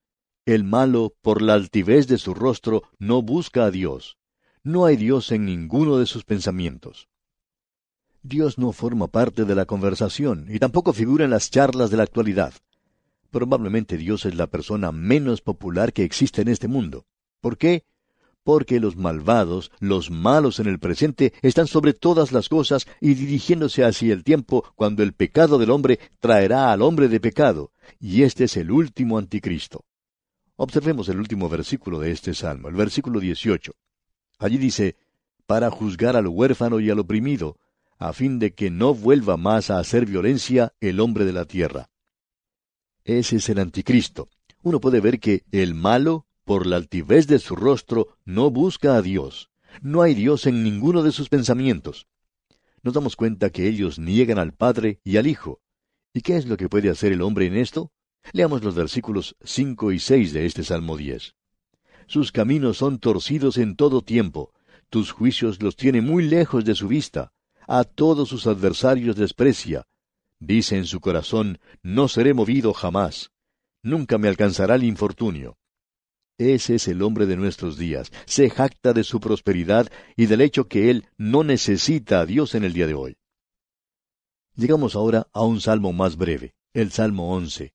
El 0.45 0.63
malo, 0.63 1.13
por 1.21 1.41
la 1.41 1.53
altivez 1.53 2.07
de 2.07 2.17
su 2.17 2.33
rostro, 2.33 2.83
no 2.97 3.21
busca 3.21 3.65
a 3.65 3.71
Dios. 3.71 4.17
No 4.63 4.85
hay 4.85 4.95
Dios 4.95 5.31
en 5.31 5.45
ninguno 5.45 5.97
de 5.97 6.05
sus 6.05 6.23
pensamientos. 6.23 7.08
Dios 8.21 8.57
no 8.57 8.73
forma 8.73 9.07
parte 9.07 9.45
de 9.45 9.55
la 9.55 9.65
conversación 9.65 10.47
y 10.49 10.59
tampoco 10.59 10.91
figura 10.91 11.23
en 11.23 11.31
las 11.31 11.49
charlas 11.51 11.89
de 11.89 11.97
la 11.97 12.03
actualidad. 12.03 12.53
Probablemente 13.31 13.95
Dios 13.95 14.25
es 14.25 14.35
la 14.35 14.47
persona 14.47 14.91
menos 14.91 15.41
popular 15.41 15.93
que 15.93 16.03
existe 16.03 16.41
en 16.41 16.49
este 16.49 16.67
mundo. 16.67 17.05
¿Por 17.39 17.57
qué? 17.57 17.85
Porque 18.43 18.79
los 18.79 18.97
malvados, 18.97 19.71
los 19.79 20.11
malos 20.11 20.59
en 20.59 20.67
el 20.67 20.79
presente, 20.79 21.33
están 21.41 21.67
sobre 21.67 21.93
todas 21.93 22.31
las 22.31 22.49
cosas 22.49 22.87
y 22.99 23.13
dirigiéndose 23.13 23.85
hacia 23.85 24.13
el 24.13 24.23
tiempo 24.23 24.65
cuando 24.75 25.03
el 25.03 25.13
pecado 25.13 25.57
del 25.57 25.69
hombre 25.69 25.99
traerá 26.19 26.71
al 26.73 26.81
hombre 26.81 27.07
de 27.07 27.19
pecado, 27.19 27.71
y 27.99 28.23
este 28.23 28.45
es 28.45 28.57
el 28.57 28.71
último 28.71 29.17
anticristo. 29.17 29.85
Observemos 30.55 31.07
el 31.07 31.19
último 31.19 31.47
versículo 31.47 31.99
de 31.99 32.11
este 32.11 32.33
salmo, 32.33 32.67
el 32.67 32.75
versículo 32.75 33.19
18. 33.19 33.73
Allí 34.39 34.57
dice, 34.57 34.97
para 35.45 35.69
juzgar 35.69 36.15
al 36.15 36.27
huérfano 36.27 36.79
y 36.79 36.89
al 36.89 36.99
oprimido, 36.99 37.57
a 37.99 38.13
fin 38.13 38.39
de 38.39 38.53
que 38.53 38.71
no 38.71 38.95
vuelva 38.95 39.37
más 39.37 39.69
a 39.69 39.77
hacer 39.77 40.05
violencia 40.05 40.73
el 40.79 41.01
hombre 41.01 41.25
de 41.25 41.33
la 41.33 41.45
tierra. 41.45 41.89
Ese 43.03 43.35
es 43.35 43.49
el 43.49 43.59
anticristo. 43.59 44.29
Uno 44.63 44.79
puede 44.79 45.01
ver 45.01 45.19
que 45.19 45.43
el 45.51 45.75
malo, 45.75 46.25
por 46.45 46.65
la 46.65 46.77
altivez 46.77 47.27
de 47.27 47.39
su 47.39 47.55
rostro, 47.55 48.17
no 48.25 48.49
busca 48.49 48.95
a 48.95 49.01
Dios. 49.01 49.49
No 49.81 50.01
hay 50.01 50.13
Dios 50.15 50.47
en 50.47 50.63
ninguno 50.63 51.03
de 51.03 51.11
sus 51.11 51.29
pensamientos. 51.29 52.07
Nos 52.81 52.93
damos 52.93 53.15
cuenta 53.17 53.49
que 53.49 53.67
ellos 53.67 53.99
niegan 53.99 54.39
al 54.39 54.53
Padre 54.53 54.99
y 55.03 55.17
al 55.17 55.27
Hijo. 55.27 55.59
¿Y 56.13 56.21
qué 56.21 56.37
es 56.37 56.45
lo 56.45 56.55
que 56.55 56.69
puede 56.69 56.89
hacer 56.89 57.11
el 57.11 57.21
hombre 57.21 57.45
en 57.45 57.55
esto? 57.55 57.91
Leamos 58.31 58.63
los 58.63 58.75
versículos 58.75 59.35
cinco 59.43 59.91
y 59.91 59.99
seis 59.99 60.31
de 60.33 60.45
este 60.45 60.63
Salmo 60.63 60.95
diez. 60.97 61.35
Sus 62.07 62.31
caminos 62.31 62.77
son 62.77 62.99
torcidos 62.99 63.57
en 63.57 63.75
todo 63.75 64.01
tiempo, 64.01 64.53
tus 64.89 65.11
juicios 65.11 65.61
los 65.61 65.75
tiene 65.75 66.01
muy 66.01 66.27
lejos 66.27 66.65
de 66.65 66.73
su 66.73 66.87
vista, 66.87 67.31
a 67.69 67.83
todos 67.83 68.27
sus 68.27 68.47
adversarios 68.47 69.15
desprecia, 69.15 69.85
Dice 70.39 70.77
en 70.77 70.85
su 70.85 71.01
corazón, 71.01 71.59
no 71.83 72.07
seré 72.07 72.33
movido 72.33 72.73
jamás. 72.73 73.31
Nunca 73.83 74.17
me 74.17 74.29
alcanzará 74.29 74.75
el 74.75 74.85
infortunio. 74.85 75.57
Ese 76.37 76.75
es 76.75 76.87
el 76.87 77.01
hombre 77.01 77.25
de 77.25 77.35
nuestros 77.35 77.77
días. 77.77 78.09
Se 78.25 78.49
jacta 78.49 78.93
de 78.93 79.03
su 79.03 79.19
prosperidad 79.19 79.91
y 80.15 80.27
del 80.27 80.39
hecho 80.39 80.69
que 80.69 80.89
él 80.89 81.07
no 81.17 81.43
necesita 81.43 82.21
a 82.21 82.25
Dios 82.25 82.55
en 82.55 82.63
el 82.63 82.71
día 82.71 82.87
de 82.87 82.93
hoy. 82.93 83.17
Llegamos 84.55 84.95
ahora 84.95 85.27
a 85.33 85.43
un 85.43 85.59
salmo 85.59 85.91
más 85.91 86.15
breve, 86.15 86.55
el 86.73 86.91
Salmo 86.91 87.33
once. 87.33 87.73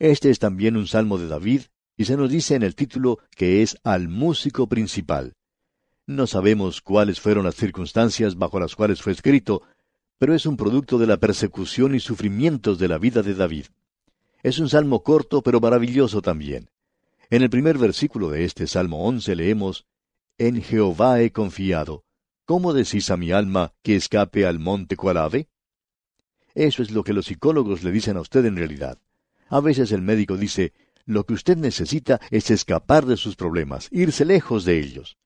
Este 0.00 0.30
es 0.30 0.40
también 0.40 0.76
un 0.76 0.88
salmo 0.88 1.18
de 1.18 1.28
David, 1.28 1.62
y 1.96 2.04
se 2.06 2.16
nos 2.16 2.30
dice 2.30 2.56
en 2.56 2.64
el 2.64 2.74
título 2.74 3.20
que 3.30 3.62
es 3.62 3.78
al 3.84 4.08
músico 4.08 4.68
principal. 4.68 5.34
No 6.06 6.26
sabemos 6.26 6.80
cuáles 6.80 7.20
fueron 7.20 7.44
las 7.44 7.54
circunstancias 7.54 8.36
bajo 8.36 8.58
las 8.58 8.74
cuales 8.74 9.00
fue 9.00 9.12
escrito, 9.12 9.62
pero 10.18 10.34
es 10.34 10.46
un 10.46 10.56
producto 10.56 10.98
de 10.98 11.06
la 11.06 11.16
persecución 11.16 11.94
y 11.94 12.00
sufrimientos 12.00 12.78
de 12.78 12.88
la 12.88 12.98
vida 12.98 13.22
de 13.22 13.34
David. 13.34 13.66
Es 14.42 14.58
un 14.58 14.68
salmo 14.68 15.02
corto, 15.04 15.42
pero 15.42 15.60
maravilloso 15.60 16.20
también. 16.20 16.70
En 17.30 17.42
el 17.42 17.50
primer 17.50 17.78
versículo 17.78 18.30
de 18.30 18.44
este 18.44 18.66
Salmo 18.66 19.04
once 19.04 19.34
leemos, 19.36 19.86
En 20.38 20.60
Jehová 20.60 21.20
he 21.20 21.30
confiado. 21.30 22.04
¿Cómo 22.44 22.72
decís 22.72 23.10
a 23.10 23.16
mi 23.16 23.30
alma 23.30 23.72
que 23.82 23.94
escape 23.94 24.44
al 24.44 24.58
monte 24.58 24.96
cual 24.96 25.18
ave? 25.18 25.48
Eso 26.54 26.82
es 26.82 26.90
lo 26.90 27.04
que 27.04 27.12
los 27.12 27.26
psicólogos 27.26 27.84
le 27.84 27.92
dicen 27.92 28.16
a 28.16 28.20
usted 28.20 28.44
en 28.44 28.56
realidad. 28.56 28.98
A 29.48 29.60
veces 29.60 29.92
el 29.92 30.02
médico 30.02 30.36
dice, 30.36 30.72
lo 31.04 31.24
que 31.24 31.34
usted 31.34 31.56
necesita 31.56 32.20
es 32.30 32.50
escapar 32.50 33.06
de 33.06 33.16
sus 33.16 33.36
problemas, 33.36 33.88
irse 33.92 34.24
lejos 34.24 34.64
de 34.64 34.80
ellos. 34.80 35.16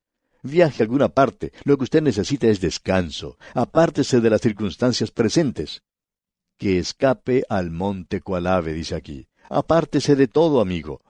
Viaje 0.42 0.82
a 0.82 0.84
alguna 0.84 1.08
parte. 1.08 1.52
Lo 1.64 1.76
que 1.76 1.84
usted 1.84 2.02
necesita 2.02 2.46
es 2.46 2.60
descanso. 2.60 3.36
Apártese 3.54 4.20
de 4.20 4.30
las 4.30 4.40
circunstancias 4.40 5.10
presentes. 5.10 5.82
Que 6.58 6.78
escape 6.78 7.44
al 7.48 7.70
monte 7.70 8.20
cual 8.20 8.46
ave, 8.46 8.72
dice 8.72 8.94
aquí. 8.94 9.28
Apártese 9.48 10.16
de 10.16 10.28
todo, 10.28 10.60
amigo. 10.60 11.02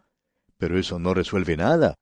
Pero 0.58 0.78
eso 0.78 0.98
no 0.98 1.14
resuelve 1.14 1.56
nada. 1.56 1.98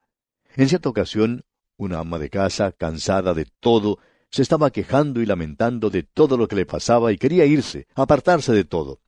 En 0.57 0.69
cierta 0.69 0.89
ocasión, 0.89 1.45
una 1.77 1.99
ama 1.99 2.19
de 2.19 2.31
casa, 2.31 2.73
cansada 2.73 3.35
de 3.35 3.47
todo, 3.61 3.99
se 4.31 4.43
estaba 4.43 4.71
quejando 4.71 5.21
y 5.21 5.27
lamentando 5.27 5.91
de 5.91 6.03
todo 6.03 6.37
lo 6.37 6.49
que 6.49 6.57
le 6.57 6.67
pasaba 6.67 7.13
y 7.13 7.19
quería 7.19 7.45
irse, 7.45 7.87
apartarse 7.95 8.53
de 8.53 8.65
todo. 8.65 9.01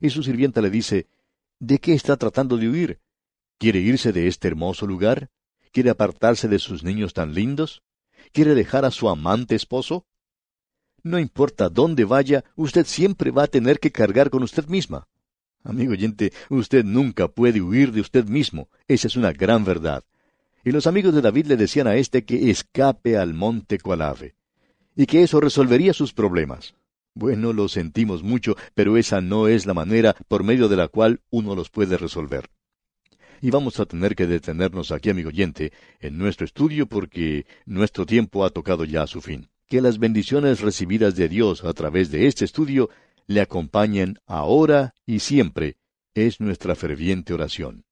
Y 0.00 0.10
su 0.10 0.22
sirvienta 0.22 0.60
le 0.60 0.70
dice, 0.70 1.06
¿De 1.58 1.78
qué 1.78 1.94
está 1.94 2.16
tratando 2.16 2.56
de 2.56 2.68
huir? 2.68 3.00
¿Quiere 3.56 3.78
irse 3.78 4.12
de 4.12 4.26
este 4.26 4.48
hermoso 4.48 4.84
lugar? 4.86 5.30
¿Quiere 5.72 5.88
apartarse 5.88 6.48
de 6.48 6.58
sus 6.58 6.84
niños 6.84 7.14
tan 7.14 7.32
lindos? 7.32 7.82
¿Quiere 8.32 8.54
dejar 8.54 8.84
a 8.84 8.90
su 8.90 9.08
amante 9.08 9.54
esposo? 9.54 10.06
No 11.02 11.18
importa 11.18 11.70
dónde 11.70 12.04
vaya, 12.04 12.44
usted 12.56 12.84
siempre 12.86 13.30
va 13.30 13.44
a 13.44 13.48
tener 13.48 13.80
que 13.80 13.90
cargar 13.90 14.28
con 14.28 14.42
usted 14.42 14.66
misma. 14.66 15.08
Amigo 15.64 15.92
oyente, 15.92 16.32
usted 16.50 16.84
nunca 16.84 17.28
puede 17.28 17.62
huir 17.62 17.90
de 17.92 18.02
usted 18.02 18.26
mismo. 18.26 18.68
Esa 18.86 19.06
es 19.06 19.16
una 19.16 19.32
gran 19.32 19.64
verdad. 19.64 20.04
Y 20.62 20.72
los 20.72 20.86
amigos 20.86 21.14
de 21.14 21.22
David 21.22 21.46
le 21.46 21.56
decían 21.56 21.86
a 21.86 21.96
éste 21.96 22.24
que 22.24 22.50
escape 22.50 23.16
al 23.16 23.32
monte 23.32 23.78
cual 23.78 24.02
ave, 24.02 24.34
y 24.94 25.06
que 25.06 25.22
eso 25.22 25.40
resolvería 25.40 25.94
sus 25.94 26.12
problemas. 26.12 26.74
Bueno, 27.14 27.54
lo 27.54 27.68
sentimos 27.68 28.22
mucho, 28.22 28.56
pero 28.74 28.98
esa 28.98 29.22
no 29.22 29.48
es 29.48 29.64
la 29.64 29.74
manera 29.74 30.14
por 30.28 30.44
medio 30.44 30.68
de 30.68 30.76
la 30.76 30.88
cual 30.88 31.22
uno 31.30 31.54
los 31.54 31.70
puede 31.70 31.96
resolver 31.96 32.50
y 33.42 33.50
vamos 33.50 33.80
a 33.80 33.86
tener 33.86 34.14
que 34.14 34.28
detenernos 34.28 34.92
aquí, 34.92 35.10
amigo 35.10 35.28
oyente, 35.28 35.72
en 36.00 36.16
nuestro 36.16 36.46
estudio 36.46 36.86
porque 36.86 37.44
nuestro 37.66 38.06
tiempo 38.06 38.44
ha 38.44 38.50
tocado 38.50 38.84
ya 38.84 39.02
a 39.02 39.08
su 39.08 39.20
fin. 39.20 39.48
Que 39.66 39.82
las 39.82 39.98
bendiciones 39.98 40.60
recibidas 40.60 41.16
de 41.16 41.28
Dios 41.28 41.64
a 41.64 41.72
través 41.72 42.10
de 42.12 42.28
este 42.28 42.44
estudio 42.44 42.88
le 43.26 43.40
acompañen 43.40 44.18
ahora 44.26 44.94
y 45.04 45.18
siempre. 45.18 45.76
Es 46.14 46.40
nuestra 46.40 46.76
ferviente 46.76 47.34
oración. 47.34 47.84